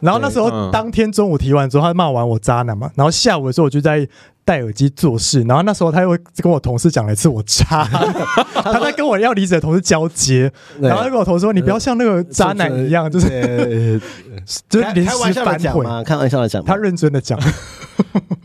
[0.00, 4.08] 然后那时候当天中午提完之后，他骂完我渣男嘛，然后下午的时候我就在。
[4.48, 7.84] 戴耳机做事，然后那时候他又跟我同事讲了一次我渣，
[8.64, 14.00] 他在跟我要离职的同事交接，然后他跟我同事说：“你不要像那个渣男一样，就是
[14.70, 16.02] 就是临时反悔吗？
[16.02, 17.38] 开玩笑的讲，他认真的讲。”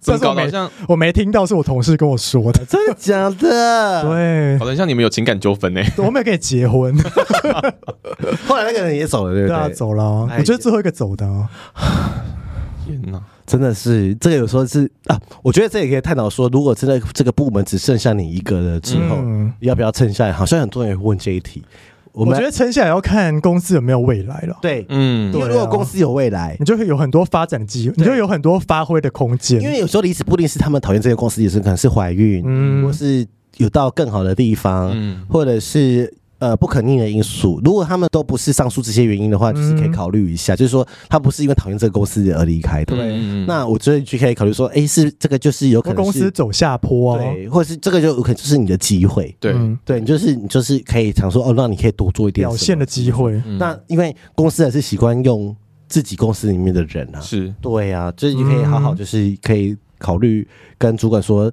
[0.04, 0.52] 这是我没
[0.90, 4.02] 我没听到，是我同事跟我说的，真的假的？
[4.04, 5.82] 对，好像你们有情感纠纷呢。
[6.00, 6.94] 我没有跟你结婚，
[8.46, 9.74] 后来那个人也走了，对不对？
[9.74, 11.26] 走了，我觉得最后一个走的。
[12.86, 13.22] 天哪！
[13.46, 20.32] 真的是这个，有时候是啊，我觉得这也可以探讨说，如果真的这个部门只剩下你一个了之后，嗯、要不要撑下来？
[20.32, 21.62] 好像很多人会问这一题。
[22.14, 24.58] 我，我觉得撑下来要看公司有没有未来了。
[24.62, 29.60] 对，嗯，因为如果公司有未来，你就会有很多发展的机会，你就有很多发挥的空间。
[29.62, 33.26] 因为有时候离职不一定是他们讨厌这个公司，也是可能是怀孕，嗯，或是
[33.58, 36.14] 有到更好的地方，嗯，或者是。
[36.44, 42.98] 呃，不可逆的因素，如果他们都不是上述这些原因的话，就是可以考虑一下，嗯、就是说他不是因为讨厌这个公司而离开的。
[42.98, 43.18] 对，
[43.48, 49.34] 那我觉得就可以考虑说，哎、欸，是这个就是有可能是公司走下坡啊，对，或者是这个就有可能就是你的机会。
[49.40, 53.42] 对，对你就是你就是可以想说，哦，那你可以多做一点表现的机会。
[53.46, 55.56] 嗯、那因为公司还是习惯用
[55.88, 57.54] 自己公司里面的人啊，是。
[57.62, 60.46] 对啊，所以你可以好好就是可以考虑
[60.78, 61.50] 跟主管说。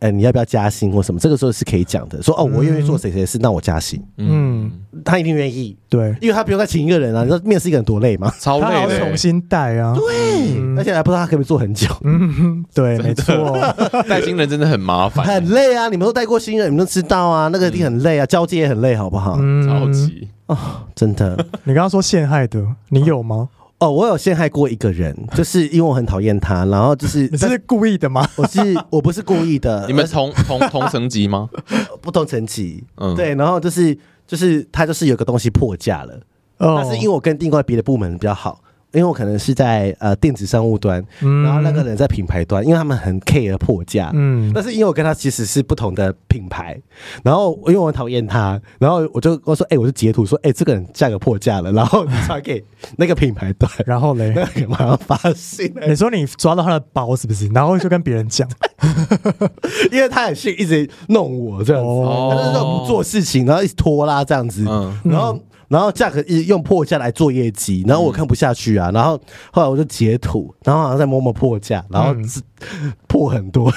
[0.00, 1.18] 呃，你要不要加薪或什么？
[1.18, 4.02] 这个时候是可以讲的，说哦，我愿意做谁谁事，那我加薪。
[4.18, 4.70] 嗯，
[5.04, 7.22] 他一定愿意，对，因为他不用再请一个人啊。
[7.22, 8.30] 你知道面试一个人多累吗？
[8.38, 9.94] 超累，要重新带啊。
[9.94, 11.88] 对，而且还不知道他可不可以做很久。
[12.04, 13.56] 嗯，对，没错，
[14.08, 15.88] 带新人真的很麻烦，很累啊。
[15.88, 19.38] 你们都带过新人，你们都知道啊，那个一定很累啊，交接也很累，好不好？
[19.40, 20.56] 嗯超级哦，
[20.94, 21.34] 真的。
[21.64, 23.48] 你刚刚说陷害的，你有吗？
[23.84, 28.26] 哦，我有陷害过一个人， 就是因为我很讨厌他，然后就是你是故意的吗？
[28.36, 29.84] 我是我不是故意的。
[29.88, 31.50] 你们同同同层级吗？
[32.00, 36.18] 不同层级，嗯，对，然后就是就是他就是有个东西破价了，
[36.58, 38.60] 哦，但是因为我跟另外别的部门比较好。
[38.94, 46.80] 因为我可能是在呃电子商务端，然后那个人在品牌端，因为他们很 care 破价，嗯，但是因为我跟他其实是不同的品牌，
[47.22, 52.64] 然后因为我很讨厌他，然后我就我说，哎，我就截图说，哎，这个人价格破价了，然后你传给
[52.96, 57.48] 那个品牌端，然后嘞，那个马上发信，你说你抓到他的包是不是？
[57.48, 58.48] 然后就跟别人讲，
[59.90, 61.88] 因为他很信，一直弄我这样子，
[62.30, 64.64] 他就是说不做事情，然后一直拖拉这样子，
[65.04, 65.38] 然后。
[65.68, 69.20] 然后价格一用破价来做业绩，然后我看不下去啊，然后
[69.52, 72.40] 后来我就截图，然后好像在摸摸破价，然后是
[73.08, 73.72] 破很多，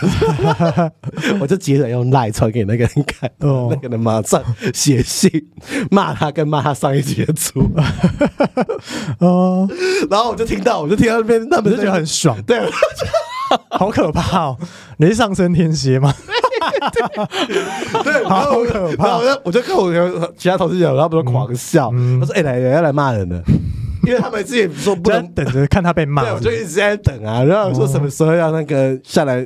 [1.39, 3.67] 我就截着用赖传给那个人看，哦。
[3.69, 4.41] 那个人马上
[4.73, 5.29] 写信
[5.91, 7.69] 骂他，跟骂他上一节组，
[9.19, 9.67] 哦，
[10.09, 12.59] 然后我就听到，我就听到那边，他们就觉得很爽，对，
[13.71, 14.57] 好可怕哦，
[14.97, 16.13] 你是上升天蝎吗？
[18.03, 19.17] 对，好可怕！
[19.17, 23.41] 我就我就跟我其他同事讲，然后不是狂笑，他说：“哎，来人要来骂人了，
[24.05, 27.43] 因为他们之前说不能等着看他被骂，我就一直在等啊。
[27.43, 29.45] 然后说什么时候要那个下来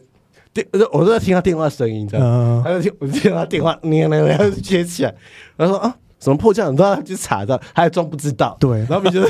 [0.53, 5.13] 电，我都在听他电话声音，这样，他就听我听他电话，你那个然后接起来，
[5.57, 8.57] 他说啊，什么破降，你都要去查的，他还装不知道。
[8.59, 9.29] 对，然后你觉得，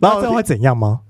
[0.00, 1.00] 然后这样会怎样吗？”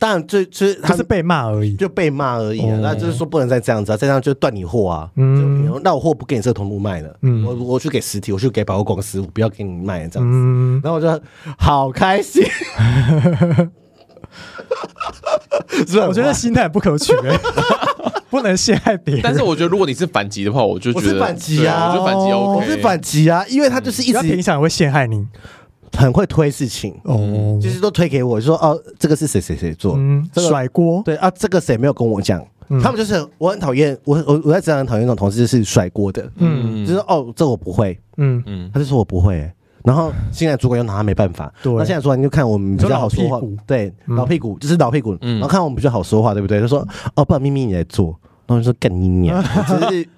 [0.00, 2.78] 当然，就就是他是被骂而已，就被骂而已啊。
[2.80, 5.10] 那就是说不能再这样子啊，再这样就断你货啊。
[5.16, 10.34] 嗯，那我货不给你这个通路卖了，嗯，我我去给实体，我去给百货公司，我不要给你卖这样子。
[10.34, 11.22] 嗯，然后我就
[11.58, 12.42] 好开心，
[15.86, 15.98] 是？
[16.00, 17.12] 我觉得心态不可取，
[18.30, 19.22] 不能陷害别人。
[19.22, 25.26] 但是我觉得如果你是反击的话，我就觉得我是反击啊，我就反击 OK，我是反击啊，因为他就是一直影响会陷害你。
[25.96, 26.94] 很会推事情。
[27.04, 32.44] 哦，就是都推给我，就说哦，这个是谁谁谁做，嗯甩锅，对啊，这个谁没有跟我讲，
[32.82, 38.42] 他们就是我很讨厌，我我我在职场很讨厌那种同事是甩锅的，嗯，就是哦，这我不会，嗯。
[38.46, 39.50] 嗯，他就说我不会，
[39.84, 46.60] 然后现在主管又拿他没办法，那现在主管就看我们比较好说话，对，老屁股就是老屁股，然后看我们比较好说话，对不对？
[46.60, 46.86] 他说
[47.16, 48.16] 哦，不然咪咪你来做，
[48.46, 50.08] 然后就说干你娘， 就是。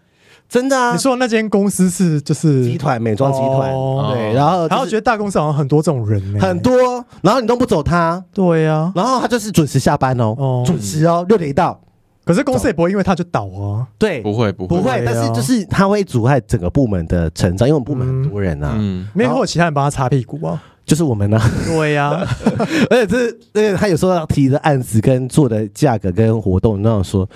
[0.53, 0.93] 真的啊！
[0.93, 3.73] 你说的那间公司是就是集团美妆集团，
[4.13, 11.81] 对，然后然后觉得大公司好像很多这种人，很多，然后你都不走他，对呀，然后他就是准时下班哦，准时哦，六点一到，
[12.23, 14.77] 可是公司也不会因为他就倒啊，对，不会不会。
[14.77, 20.63] 不会，但是就是他会阻碍整个部门的成长，因为我们部门很多人啊，嗯，没有其他人帮他擦屁股啊。
[20.85, 22.27] 就是我们呢，对呀，
[22.91, 27.27] 而且这而且他有时候要提的案子跟做的价格跟活动，那样说，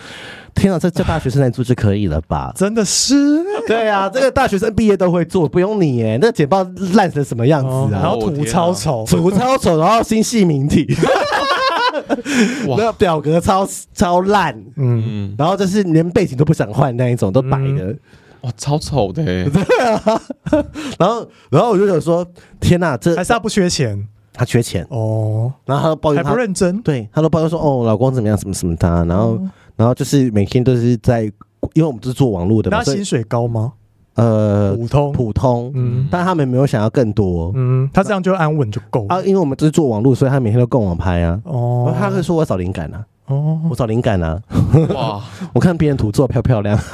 [0.55, 2.53] 天啊，这叫大学生来做就可以了吧？
[2.57, 3.15] 真的是，
[3.67, 8.01] 对啊，这个大学生毕业都会做，不用你耶，那简报烂成什么样子啊？
[8.03, 10.87] 然后图超丑，图超丑，然后新细明体，
[12.77, 17.95] 那表格超超烂，嗯，然后就是连背景都不想换那一种，都白的。
[18.47, 19.25] 哇，超丑的！
[19.51, 20.23] 对啊，
[20.99, 22.25] 然后，然后我就想说，
[22.61, 25.53] 天哪，这还是他不缺钱，他缺钱哦。
[25.65, 29.05] 然后他都抱怨他不认真，对，他都抱怨说，哦，老公怎么样，什么什么他。
[29.07, 29.37] 然后，
[29.75, 31.23] 然后就是每天都是在，
[31.75, 33.73] 因为我们都是做网络的嘛，他薪水高吗？
[34.15, 39.21] 呃，普通，普通，嗯，但他们没有想要更多，嗯，他这样就安稳就够啊。
[39.23, 41.39] 因为我们都是做网络，所以他每天都跟我拍啊。
[41.45, 43.05] 哦，他会说我找灵感啊。
[43.27, 44.41] 哦，我找灵感啊！
[44.95, 45.21] 哇，
[45.53, 46.79] 我看别人图做漂漂亮，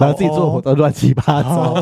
[0.00, 1.74] 然后自己做活都乱七八糟，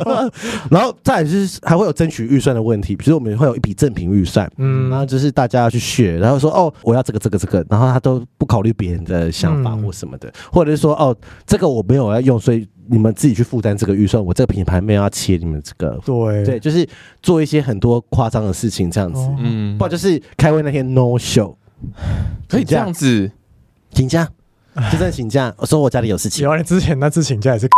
[0.70, 11.16] 然后再来就是还会有争取预算的问题，比如我们会有一笔赠品预算，嗯，然后就是大家要去选，然后说哦，我要这个这个这个，然后他都不考虑别人的想法或什么的，或者是说哦，
[11.46, 16.44] 这个我没有要用，所以你们自己去负担这个预算，我这个品牌没有要切你们这个，对。
[16.44, 16.86] 对，就是
[17.22, 21.54] 做一些很多夸张的事情这样子，嗯，不然就是开会那天 no show。
[22.54, 23.28] 可以这样子
[23.90, 24.28] 请假，
[24.92, 25.52] 就在请假。
[25.56, 26.44] 我说我家里有事情。
[26.44, 27.68] 有啊，你之前那次请假也是。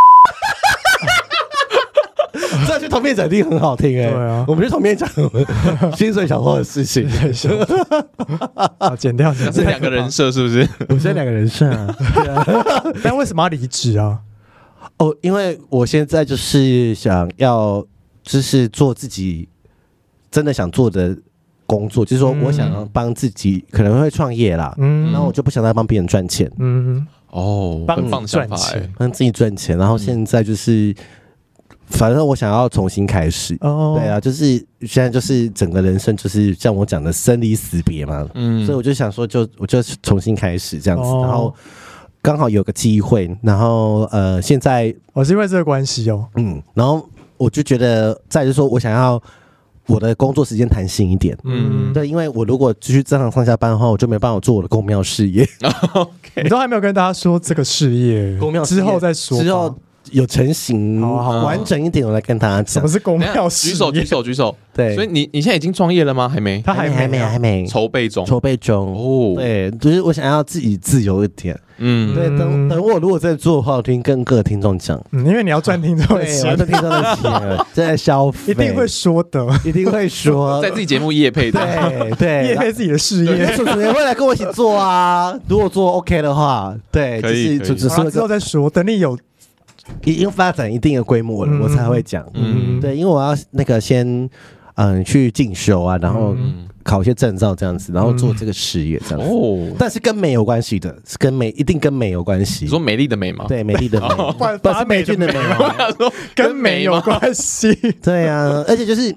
[2.69, 4.11] 这去同面讲一定很好听哎。
[4.11, 5.09] 对啊，我们去同面讲
[5.97, 7.09] 薪水小偷的事情。
[8.79, 10.69] 啊，剪掉，这两个人设是不是？
[10.89, 11.97] 我们是两个人设啊。
[13.03, 14.21] 但为什么要离职啊？
[14.99, 17.83] 哦，因为我现在就是想要，
[18.23, 19.49] 就是做自己
[20.31, 21.17] 真的想做的。
[21.67, 30.95] 工作就是说，我想要帮自己，可能会创业啦，嗯，然后我就不想再帮别人赚钱，嗯，哦，很棒想法哎，帮自己赚钱，然后现在就是。
[31.89, 33.97] 反正我想要重新开始，oh.
[33.97, 41.25] 对啊，就是现在就是整个人生就是像我讲的生离死别嘛，嗯，所以我就想说就，就我就重新开始这样子，oh.
[41.25, 41.55] 然后
[42.21, 49.23] 刚好有个机会，然后呃，现在我是因为这个关系哦，嗯，然后我就觉得再就是说我想要
[49.87, 55.49] 我的工作时间弹性一点，嗯，对，因为我如果继续正常上下班的话，我就没办法做我的公庙事业。
[55.95, 59.75] OK，你都还没有跟大家说这个事业，公庙之后再说，之后。
[60.13, 62.75] 有成型，好好完整一点，我来跟大家讲。
[62.75, 63.49] 什么是公庙？
[63.49, 64.57] 举手，举手，举手。
[64.73, 66.29] 对，所以你你现在已经创业了吗？
[66.29, 68.95] 还没，他还没，还没，还没筹备中，筹备中。
[68.95, 71.59] 哦，对，就是我想要自己自由一点。
[71.79, 75.01] 嗯，对，等等我如果在做的话，我听跟各个听众讲。
[75.13, 85.39] 嗯，因为你要赚听众的钱，赚听众的钱，在消费，一定会说的，一定会说，在自己节目业配的，对对，业配自己的事业，主持人会来跟我一起做啊。
[85.49, 89.19] 如果做 OK 的话，对，可以，就只是之后再说，等你有。
[90.03, 92.27] 已经发展一定的规模了，我才会讲。
[92.35, 94.29] 嗯，对，因为我要那个先
[94.77, 96.35] 嗯去进修啊，然后
[96.83, 99.31] 考一些证照这样子，然后做这个事业这样子。
[99.31, 102.65] 哦，但是跟美有关系的，是跟美一定跟美有关系。
[102.65, 103.45] 你说美丽的美吗？
[103.49, 104.09] 对，美丽的美，
[104.63, 105.75] 不是美俊的美吗？
[106.35, 107.75] 跟美有关系。
[108.03, 109.15] 对呀，而且就是。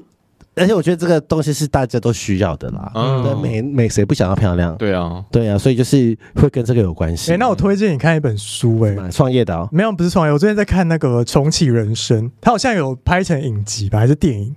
[0.56, 4.76] 而且我觉得这个东西是大家都需要的啦，嗯，美美谁不想要漂亮？
[4.76, 7.32] 对啊，对啊，所以就是会跟这个有关系。
[7.32, 14.54] 哎，那我推荐你看一本书，哎，创业的哦，没有，不是创业，我最近在看那个《重启人生》，它好像有拍成影集吧，还是电影？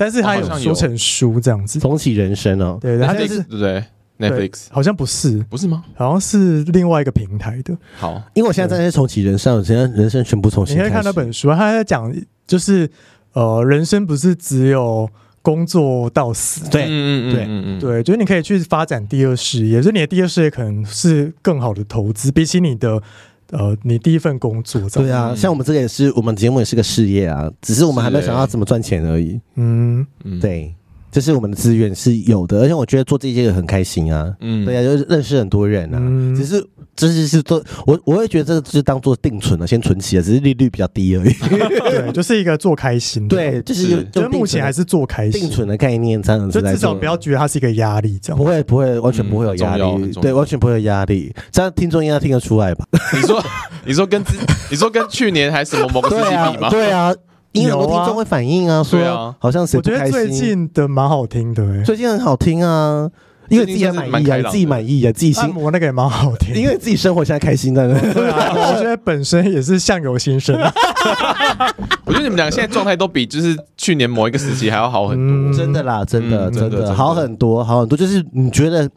[0.00, 3.84] 但是它有说成书这样子，《重启人生》哦，对，它就是对不对
[4.18, 5.84] ？Netflix 好像不是，不是吗？
[5.94, 7.76] 好像是另外一个平台的。
[7.98, 10.74] 好，因为我现在在重启人生，我现在人生全部重新。
[10.74, 12.10] 你可以看那本书，他在讲
[12.46, 12.90] 就是
[13.34, 15.08] 呃，人生不是只有。
[15.42, 23.02] 工作到死，对，嗯嗯对，嗯嗯对，就是你可以去发展第二事业，就是你的第二事业可能是更好的投资，比起你的
[23.50, 24.80] 呃，你第一份工作。
[24.90, 29.40] 对啊，像我们这个也是，我们节目也是个事业啊，只是我们还没有想到怎么赚钱而已。
[29.56, 30.06] 嗯，
[30.40, 30.74] 对，
[31.10, 34.34] 就是我们的资源是有的，而且我觉得做这些很开心啊。
[34.40, 36.64] 嗯，对啊，就是认识很多人啊，嗯、只是。
[36.96, 41.32] 这是是做我我会觉得这个是当做定存了，先存起来，只是利率比较低而已。
[41.48, 43.34] 对，就是一个做开心的。
[43.34, 51.34] 对，就是就目前还是做开心定存的概念，这样子就至少不要觉得它是一个压力，这样不会不会完全不会有压力，对，完全不会有压力。
[51.50, 52.84] 这样听众应该听得出来吧？
[53.14, 53.42] 你说
[53.86, 54.22] 你说跟
[54.70, 56.68] 你说跟去年还是什么某个时期比吗？
[56.68, 57.14] 对啊，
[57.52, 63.10] 因为很多听众会反映啊，说好像是我觉得最近的蛮好听的，最近很好听啊。
[63.48, 66.54] 因为自己满意啊，自己满意啊，自己心按摩那个也蛮好听。
[66.54, 70.54] 因为自己生活现在开心的，对啊，我觉得本身也是相由心生。
[72.06, 75.18] 我觉得你们俩现在状态都比就是去年某一个时期还要好很
[75.50, 77.98] 多，真的啦，真的真的好很多，好很多。
[77.98, 78.88] 就是你觉得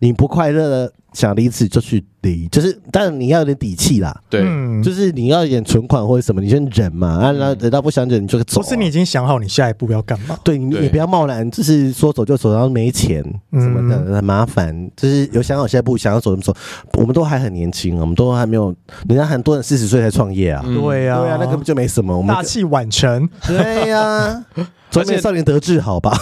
[0.00, 2.04] 你不快乐，想离职就去。
[2.22, 4.14] 离，就是，但你要有点底气啦。
[4.28, 4.42] 对，
[4.82, 7.08] 就是你要有点存款或者什么，你先忍嘛。
[7.08, 8.60] 啊，然后等到不想忍，你就走。
[8.60, 10.38] 不是你已经想好你下一步要干嘛？
[10.44, 14.90] 对，你你不要贸然，就是说走就走，然后没钱什么的，很麻烦。
[14.94, 16.54] 就是有想好下一步，想要走什么走。
[16.98, 18.66] 我们都还很年轻，我们都还没有，
[19.08, 20.62] 人家很多人四十岁才创业啊。
[20.62, 22.14] 对呀，对呀，那根本就没什么。
[22.14, 23.26] 我们大器晚成。
[23.46, 24.44] 对呀，
[24.90, 26.12] 中年少年得志，好吧？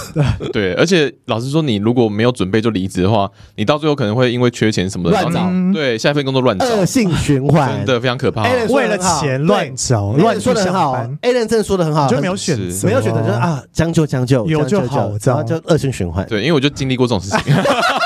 [0.52, 5.50] 对，而且老实说，你如果没有准备就离职的话，你到最后可能会因为缺钱什么的乱找。
[5.72, 5.98] 对。
[5.98, 8.44] 下一份工作乱找，恶性循环，真的非常可怕。
[8.68, 10.94] 为了钱乱找，乱说的很好。
[11.22, 16.24] ，Alan 真的说的很好，就没有选择，没有选择，就是啊，将就将就，有就好，然后就恶性循环。
[16.26, 17.54] 对，因为我就经历过这种事情。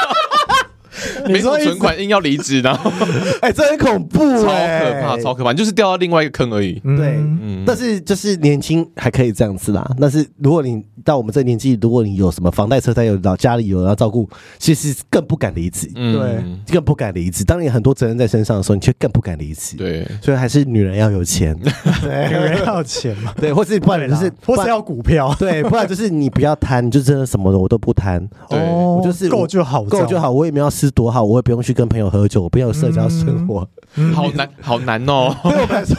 [1.32, 2.90] 没什么存款，硬要离职，然后
[3.40, 6.80] 哎，这很恐怖，超可怕，超可怕，就是掉到另外一个坑而已。
[6.96, 7.18] 对，
[7.66, 9.88] 但是就是年轻还可以这样子啦。
[10.00, 14.28] 但是如果你到我们这个年纪，如果你有什么房贷车贷，有老家里有人要照顾，
[14.58, 15.88] 其实更不敢离职。
[15.94, 17.44] 对，更不敢离职。
[17.44, 19.76] 当你很多责任在身上的时候，你却更不敢离职。
[19.76, 21.56] 对，所以还是女人要有钱，
[22.02, 23.32] 对， 女人要钱嘛。
[23.40, 28.26] 对，或是不然就是，或是要股票，对，不然就是你不要贪，你就真的什么的我都不贪。
[28.48, 33.68] 对，我就是够就好，够就好，我也没有吃多好，我也不用去跟朋友喝酒，我不要有社交生活。
[34.14, 35.34] 好难，好难哦。
[35.42, 35.96] 对我来说，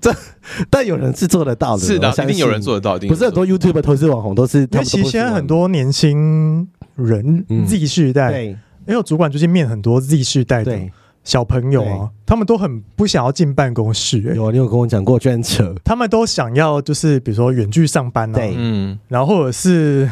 [0.00, 0.14] 这
[0.70, 2.98] 但有人是做得到的，是的，一定有人做得到。
[3.06, 6.66] 不是很多 YouTube 投资网红都是，因为其实现在很多年轻
[6.96, 8.56] 人 Z 世代，因
[8.88, 10.78] 为我主管最近面很多 Z 世代的
[11.22, 14.20] 小朋友啊，他们都很不想要进办公室。
[14.20, 20.08] 有啊，你有跟我讲过，居然扯，他们都想要就是比如说远距上班啊，嗯，然后或者是，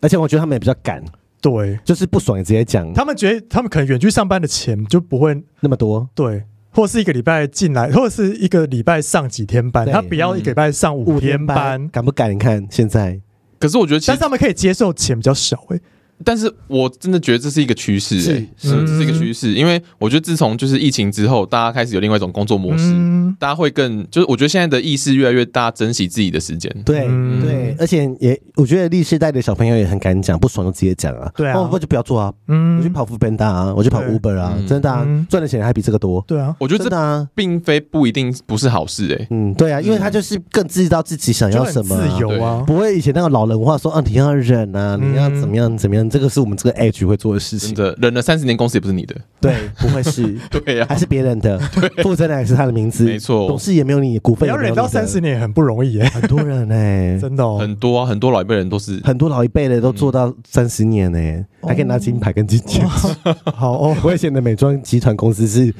[0.00, 1.02] 而且我觉得他们也比较赶。
[1.44, 2.90] 对，就是不爽也直接讲。
[2.94, 12.32] 他们觉得他们可能远距上班的钱就不会那么多，对，或是一个礼拜进来，或者是一个礼拜上几天班，他不要一个礼拜上五天班，敢不敢？
[12.32, 13.20] 你看现在，
[13.60, 15.78] 可是我觉得，但是他们可以接受钱比较少，哎，
[16.24, 22.92] 但是我真的觉得这是一个趋势，哎，是，这是一个趋势，因为我觉得自从就是疫情之后，大家开始有另外一种工作模式，
[23.38, 27.06] 大家会更就是我觉得现在的意识越来越大，珍惜自己的时间，对
[27.42, 47.74] 对，而且也我觉得历世代的小朋友也很敢讲，不爽就直接讲啊，对啊，我就不要做啊，嗯，我去跑 foodpanda 啊，我去跑 Uber 啊，真的啊，赚的钱还比这个多，对啊，我觉得这啊，并非不一定不是好事，哎，嗯，对啊，因为他就是更知道自己想要什么，自由啊，不会以前那个老人话说啊，你要忍啊，你要怎么样怎么样，这个是我们这个 age 会做的事情。
[47.74, 51.58] 真的，忍了三十年，公司也不是你的，对，不会是， 对呀，还是别人的，
[52.04, 63.32] 负责人还是他的名字，没错，董事也没有你股份，要忍到三十年很不容易，哎，很多人哎， 真的，很多啊，很多老一辈人都是，很多老一辈的都做到三十年呢，还可以拿金牌跟金戒指。
[63.54, 65.74] 好哦，我以前的美妆集团公司是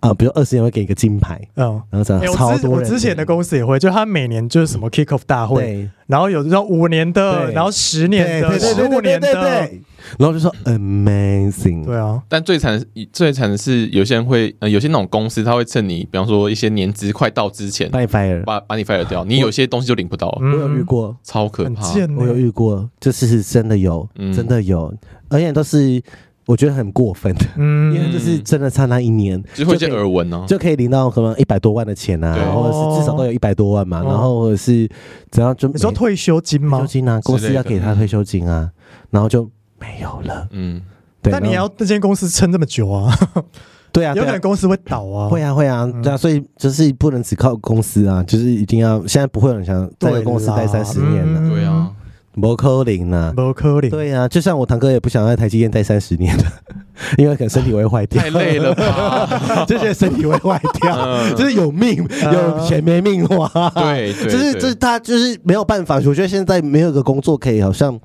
[0.00, 2.70] 啊，比如二十年会给一个金牌，嗯，然后这样超多。
[2.70, 9.70] 我之前的公司也会，就他每年就是什么 kick off 大会，然后有这种五年的，然后十年的，十五年的，
[10.18, 11.84] 然后就说 amazing。
[11.84, 12.82] 对啊，但最惨
[13.12, 20.30] 最惨的是有些人会，呃，有些那种公司他会趁你，比方说一些年资快到之前，把你 fire，把把你 fire 掉，你有些东西就领不到。
[20.32, 20.38] 了。
[20.40, 21.86] 我有遇过，超可怕。
[22.16, 24.94] 我有遇过，就是真的有，真的有，
[25.28, 26.02] 而且都是。
[26.46, 34.88] 我觉得很过分的，嗯，因为就是真的差那一年，就会一些耳闻呢，就可以领到可能一百多万的钱啊，或者是至少都有一百多万嘛，然后或者是
[35.30, 36.78] 只要就你说退休金吗？
[36.78, 38.68] 退休金啊，公司要给他退休金啊，
[39.10, 39.48] 然后就
[39.80, 40.80] 没有了，嗯，
[41.22, 41.32] 对。
[41.32, 43.12] 但你要这间公司撑这么久 啊？
[43.92, 51.90] 对啊，有可能公司会倒啊，会啊会啊，对啊，所以就是不能只靠公司啊，就是一定要现在不会有人想在这个公司待三十年了，对啊。
[52.40, 53.90] 不可能啊，不可能。
[53.90, 56.44] 对啊，就像我堂哥也不想在台积电待三十年的，
[57.18, 58.22] 因为可能身体会坏掉。
[58.22, 59.64] 太累了吧？
[59.66, 61.96] 这些身体会坏掉，就是有命
[62.32, 63.68] 有钱没命花。
[63.70, 65.96] 对，就是这他就是没有办法。
[65.96, 67.98] 我觉得现在没有个工作可以，好像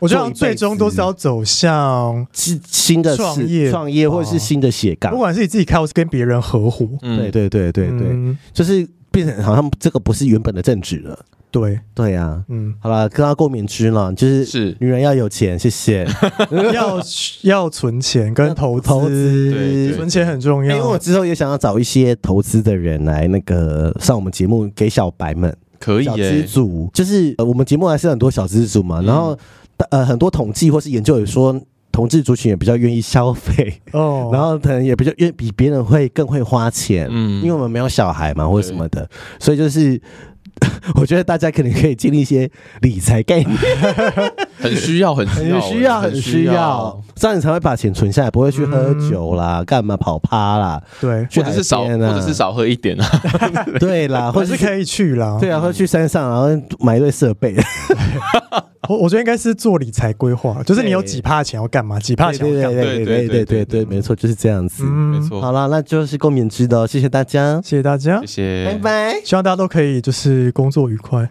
[0.00, 6.88] 我觉得最终都是要走向新新的创业、创业或者是新的斜杠，不管是你自己开，或是跟别人合伙。
[7.00, 11.18] 对对对对对，就是变成好像这个不是原本的正职了。
[11.50, 11.78] 对。
[11.94, 14.76] 对呀，嗯，好了，跟他共勉之了，就是是。
[14.80, 16.06] 女人要有钱，谢谢，
[16.72, 16.98] 要
[17.42, 19.94] 要存钱跟投资，投资。
[19.96, 20.76] 存钱很重要。
[20.76, 29.02] 因为我之后也想要找一些投资的人来那个上我们节目，给小白们可以小资族，就是我们节目还是很多小资族嘛。
[29.02, 29.36] 然后
[29.90, 31.58] 呃，很多统计或是研究也说，
[31.90, 39.08] 同志族群也比较愿意消费哦， 然后可能也比较愿比别人会更会花钱，嗯，因为我们没有小孩嘛，或者什么的，
[39.38, 40.00] 所以就是。
[40.96, 42.50] 我觉得大家可能可以建立一些
[42.82, 43.56] 理财概念，
[44.60, 53.06] 很需要，很需要，很需要，很需要，这样你才会把钱存下来，不会去喝酒啦，干嘛跑趴啦，对，或者是少，或者是少喝一点啊，
[53.80, 57.56] 对啦， 或者是可以去啦，对啊，或者去山上，然后买一堆设备。
[58.88, 65.40] 我我觉得应该是做理财规划，就是你有几趴钱要干嘛，几趴钱要干嘛，对对对对对对，没错，就是这样子，没错。
[65.40, 69.20] 好了，那就是共勉之的，谢谢大家，谢谢大家，谢谢，拜拜。
[69.24, 71.28] 希望大家都可以就是工作愉快。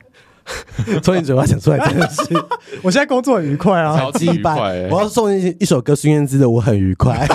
[1.04, 2.24] 从你嘴巴讲出来真的是，
[2.82, 4.88] 我现在工作很愉快啊，超级愉快。
[4.90, 7.28] 我要送一一首歌，孙燕姿的《我很愉快》，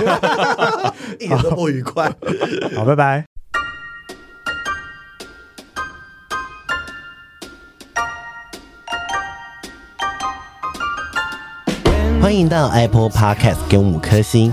[1.20, 2.12] 一点都不愉快。
[2.76, 3.24] 好，拜拜。
[12.20, 14.52] 欢迎到 Apple Podcast 给我们五颗星